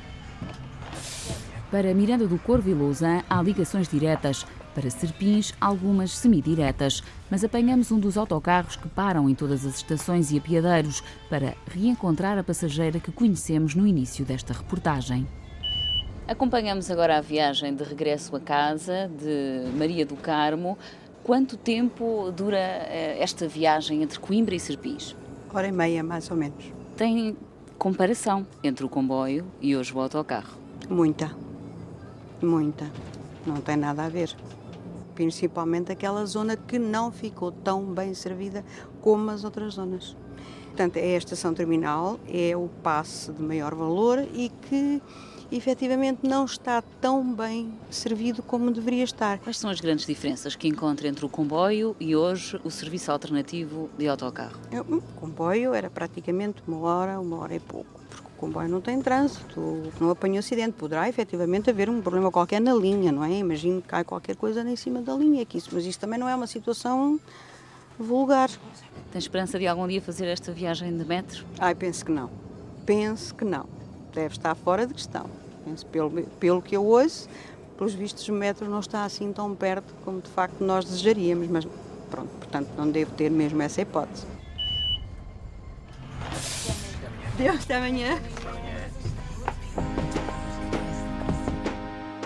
Para 1.71 1.95
Miranda 1.95 2.27
do 2.27 2.37
Corvo 2.37 2.69
e 2.69 2.73
Lausanne 2.75 3.23
há 3.27 3.41
ligações 3.41 3.87
diretas. 3.87 4.45
Para 4.75 4.91
Serpins, 4.91 5.51
algumas 5.59 6.11
semidiretas, 6.11 7.01
mas 7.27 7.43
apanhamos 7.43 7.91
um 7.91 7.99
dos 7.99 8.17
autocarros 8.17 8.75
que 8.75 8.87
param 8.87 9.27
em 9.27 9.33
todas 9.33 9.65
as 9.65 9.77
estações 9.77 10.31
e 10.31 10.37
apiadeiros 10.37 11.03
para 11.27 11.55
reencontrar 11.73 12.37
a 12.37 12.43
passageira 12.43 12.99
que 12.99 13.11
conhecemos 13.11 13.73
no 13.73 13.87
início 13.87 14.23
desta 14.23 14.53
reportagem. 14.53 15.27
Acompanhamos 16.29 16.91
agora 16.91 17.17
a 17.17 17.21
viagem 17.21 17.73
de 17.73 17.83
regresso 17.83 18.35
a 18.35 18.39
casa 18.39 19.09
de 19.17 19.75
Maria 19.75 20.05
do 20.05 20.15
Carmo. 20.15 20.77
Quanto 21.23 21.57
tempo 21.57 22.31
dura 22.31 22.55
eh, 22.55 23.17
esta 23.19 23.47
viagem 23.47 24.03
entre 24.03 24.19
Coimbra 24.19 24.53
e 24.53 24.59
Serpins? 24.59 25.15
Hora 25.51 25.67
e 25.67 25.71
meia, 25.71 26.03
mais 26.03 26.29
ou 26.29 26.37
menos. 26.37 26.71
Tem 26.95 27.35
comparação 27.79 28.45
entre 28.63 28.85
o 28.85 28.89
comboio 28.89 29.43
e 29.59 29.75
hoje 29.75 29.91
o 29.91 29.99
autocarro? 29.99 30.55
Muita. 30.87 31.35
Muita. 32.39 32.91
Não 33.43 33.59
tem 33.59 33.75
nada 33.75 34.05
a 34.05 34.09
ver. 34.09 34.29
Principalmente 35.15 35.91
aquela 35.91 36.23
zona 36.27 36.55
que 36.55 36.77
não 36.77 37.11
ficou 37.11 37.51
tão 37.51 37.85
bem 37.85 38.13
servida 38.13 38.63
como 39.01 39.31
as 39.31 39.43
outras 39.43 39.73
zonas. 39.73 40.15
Portanto, 40.67 40.97
é 40.97 41.15
a 41.15 41.17
estação 41.17 41.55
terminal, 41.55 42.19
é 42.31 42.55
o 42.55 42.69
passe 42.83 43.31
de 43.31 43.41
maior 43.41 43.73
valor 43.73 44.19
e 44.31 44.49
que 44.69 45.01
efetivamente 45.51 46.19
não 46.23 46.45
está 46.45 46.81
tão 47.01 47.33
bem 47.33 47.71
servido 47.89 48.43
como 48.43 48.71
deveria 48.71 49.03
estar. 49.03 49.39
Quais 49.39 49.57
são 49.57 49.69
as 49.69 49.79
grandes 49.79 50.05
diferenças 50.05 50.55
que 50.55 50.67
encontra 50.67 51.07
entre 51.07 51.25
o 51.25 51.29
comboio 51.29 51.95
e 51.99 52.15
hoje 52.15 52.59
o 52.63 52.69
serviço 52.69 53.11
alternativo 53.11 53.89
de 53.97 54.07
autocarro? 54.07 54.59
O 54.87 55.01
comboio 55.19 55.73
era 55.73 55.89
praticamente 55.89 56.61
uma 56.67 56.79
hora, 56.79 57.19
uma 57.19 57.37
hora 57.37 57.55
e 57.55 57.59
pouco. 57.59 57.99
Porque 58.09 58.27
o 58.27 58.39
comboio 58.39 58.69
não 58.69 58.81
tem 58.81 59.01
trânsito, 59.01 59.91
não 59.99 60.09
apanha 60.09 60.39
acidente. 60.39 60.73
Poderá 60.73 61.09
efetivamente 61.09 61.69
haver 61.69 61.89
um 61.89 62.01
problema 62.01 62.31
qualquer 62.31 62.61
na 62.61 62.73
linha, 62.73 63.11
não 63.11 63.23
é? 63.23 63.33
Imagino 63.33 63.81
que 63.81 63.87
cai 63.87 64.03
qualquer 64.03 64.35
coisa 64.35 64.61
em 64.61 64.75
cima 64.75 65.01
da 65.01 65.13
linha, 65.13 65.45
que 65.45 65.57
isso, 65.57 65.69
mas 65.73 65.85
isso 65.85 65.99
também 65.99 66.19
não 66.19 66.27
é 66.29 66.35
uma 66.35 66.47
situação 66.47 67.19
vulgar. 67.97 68.49
Tem 69.11 69.19
esperança 69.19 69.59
de 69.59 69.67
algum 69.67 69.87
dia 69.87 70.01
fazer 70.01 70.27
esta 70.27 70.51
viagem 70.51 70.95
de 70.95 71.03
metro? 71.03 71.45
Ai, 71.59 71.75
penso 71.75 72.05
que 72.05 72.11
não. 72.11 72.29
Penso 72.85 73.35
que 73.35 73.43
não. 73.43 73.67
Deve 74.13 74.33
estar 74.35 74.55
fora 74.55 74.87
de 74.87 74.93
questão. 74.93 75.29
Pelo, 75.91 76.11
pelo 76.39 76.61
que 76.61 76.75
eu 76.75 76.83
ouço, 76.83 77.27
pelos 77.77 77.93
vistos, 77.93 78.27
o 78.27 78.33
metro 78.33 78.69
não 78.69 78.79
está 78.79 79.03
assim 79.03 79.31
tão 79.31 79.55
perto 79.55 79.93
como 80.03 80.19
de 80.21 80.29
facto 80.29 80.61
nós 80.63 80.85
desejaríamos, 80.85 81.47
mas 81.47 81.67
pronto, 82.09 82.29
portanto 82.37 82.69
não 82.77 82.89
devo 82.89 83.11
ter 83.11 83.29
mesmo 83.29 83.61
essa 83.61 83.81
hipótese. 83.81 84.25
Deus, 87.37 87.63
até 87.63 87.77
amanhã. 87.77 88.19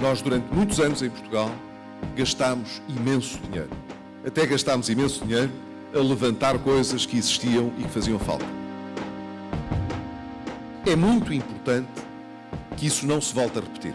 Nós, 0.01 0.21
durante 0.21 0.51
muitos 0.53 0.79
anos 0.79 1.01
em 1.01 1.09
Portugal, 1.09 1.51
gastámos 2.15 2.81
imenso 2.89 3.37
dinheiro. 3.39 3.69
Até 4.25 4.45
gastámos 4.45 4.89
imenso 4.89 5.23
dinheiro 5.23 5.51
a 5.93 5.99
levantar 5.99 6.57
coisas 6.59 7.05
que 7.05 7.17
existiam 7.17 7.71
e 7.77 7.83
que 7.83 7.89
faziam 7.89 8.17
falta. 8.17 8.45
É 10.85 10.95
muito 10.95 11.31
importante 11.31 11.87
que 12.77 12.87
isso 12.87 13.05
não 13.05 13.21
se 13.21 13.33
volte 13.33 13.59
a 13.59 13.61
repetir. 13.61 13.93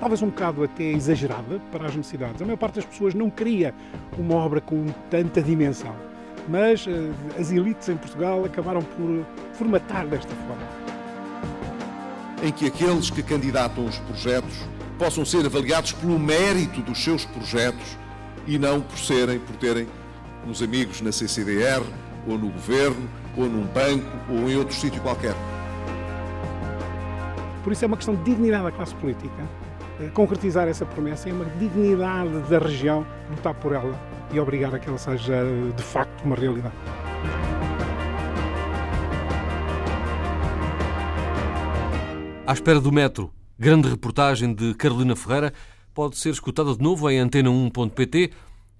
Talvez 0.00 0.20
um 0.20 0.26
bocado 0.26 0.62
até 0.62 0.84
exagerada 0.84 1.60
para 1.72 1.86
as 1.86 1.96
necessidades. 1.96 2.42
A 2.42 2.44
maior 2.44 2.58
parte 2.58 2.74
das 2.74 2.84
pessoas 2.84 3.14
não 3.14 3.30
queria 3.30 3.74
uma 4.18 4.34
obra 4.34 4.60
com 4.60 4.84
tanta 5.10 5.40
dimensão, 5.40 5.94
mas 6.48 6.86
uh, 6.86 6.90
as 7.38 7.50
elites 7.50 7.88
em 7.88 7.96
Portugal 7.96 8.44
acabaram 8.44 8.82
por 8.82 9.24
formatar 9.54 10.06
desta 10.06 10.34
forma. 10.34 10.62
Em 12.42 12.52
que 12.52 12.66
aqueles 12.66 13.08
que 13.08 13.22
candidatam 13.22 13.86
os 13.86 13.98
projetos 14.00 14.54
possam 14.98 15.24
ser 15.24 15.46
avaliados 15.46 15.92
pelo 15.92 16.18
mérito 16.18 16.82
dos 16.82 17.02
seus 17.02 17.24
projetos 17.24 17.96
e 18.46 18.58
não 18.58 18.80
por 18.80 18.98
serem, 18.98 19.38
por 19.38 19.56
terem 19.56 19.88
uns 20.46 20.60
amigos 20.60 21.00
na 21.00 21.12
CCDR, 21.12 21.82
ou 22.26 22.38
no 22.38 22.50
governo, 22.50 23.08
ou 23.36 23.46
num 23.46 23.64
banco, 23.66 24.06
ou 24.28 24.50
em 24.50 24.56
outro 24.56 24.74
sítio 24.74 25.00
qualquer. 25.00 25.34
Por 27.64 27.72
isso 27.72 27.82
é 27.82 27.88
uma 27.88 27.96
questão 27.96 28.14
de 28.14 28.22
dignidade 28.22 28.64
da 28.64 28.70
classe 28.70 28.94
política. 28.96 29.48
Concretizar 30.12 30.68
essa 30.68 30.84
promessa 30.84 31.30
é 31.30 31.32
uma 31.32 31.46
dignidade 31.58 32.38
da 32.50 32.58
região 32.58 33.06
lutar 33.30 33.54
por 33.54 33.72
ela 33.72 33.98
e 34.30 34.38
obrigar 34.38 34.74
a 34.74 34.78
que 34.78 34.86
ela 34.86 34.98
seja 34.98 35.44
de 35.74 35.82
facto 35.82 36.24
uma 36.24 36.36
realidade. 36.36 36.74
À 42.46 42.52
espera 42.52 42.78
do 42.78 42.92
metro, 42.92 43.32
grande 43.58 43.88
reportagem 43.88 44.54
de 44.54 44.74
Carolina 44.74 45.16
Ferreira 45.16 45.50
pode 45.94 46.18
ser 46.18 46.30
escutada 46.30 46.74
de 46.74 46.82
novo 46.82 47.08
em 47.08 47.18
antena1.pt 47.18 48.30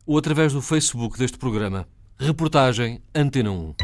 ou 0.07 0.18
através 0.18 0.53
do 0.53 0.61
Facebook 0.61 1.18
deste 1.18 1.38
programa. 1.38 1.88
Reportagem 2.18 3.01
Antena 3.14 3.51
1. 3.51 3.75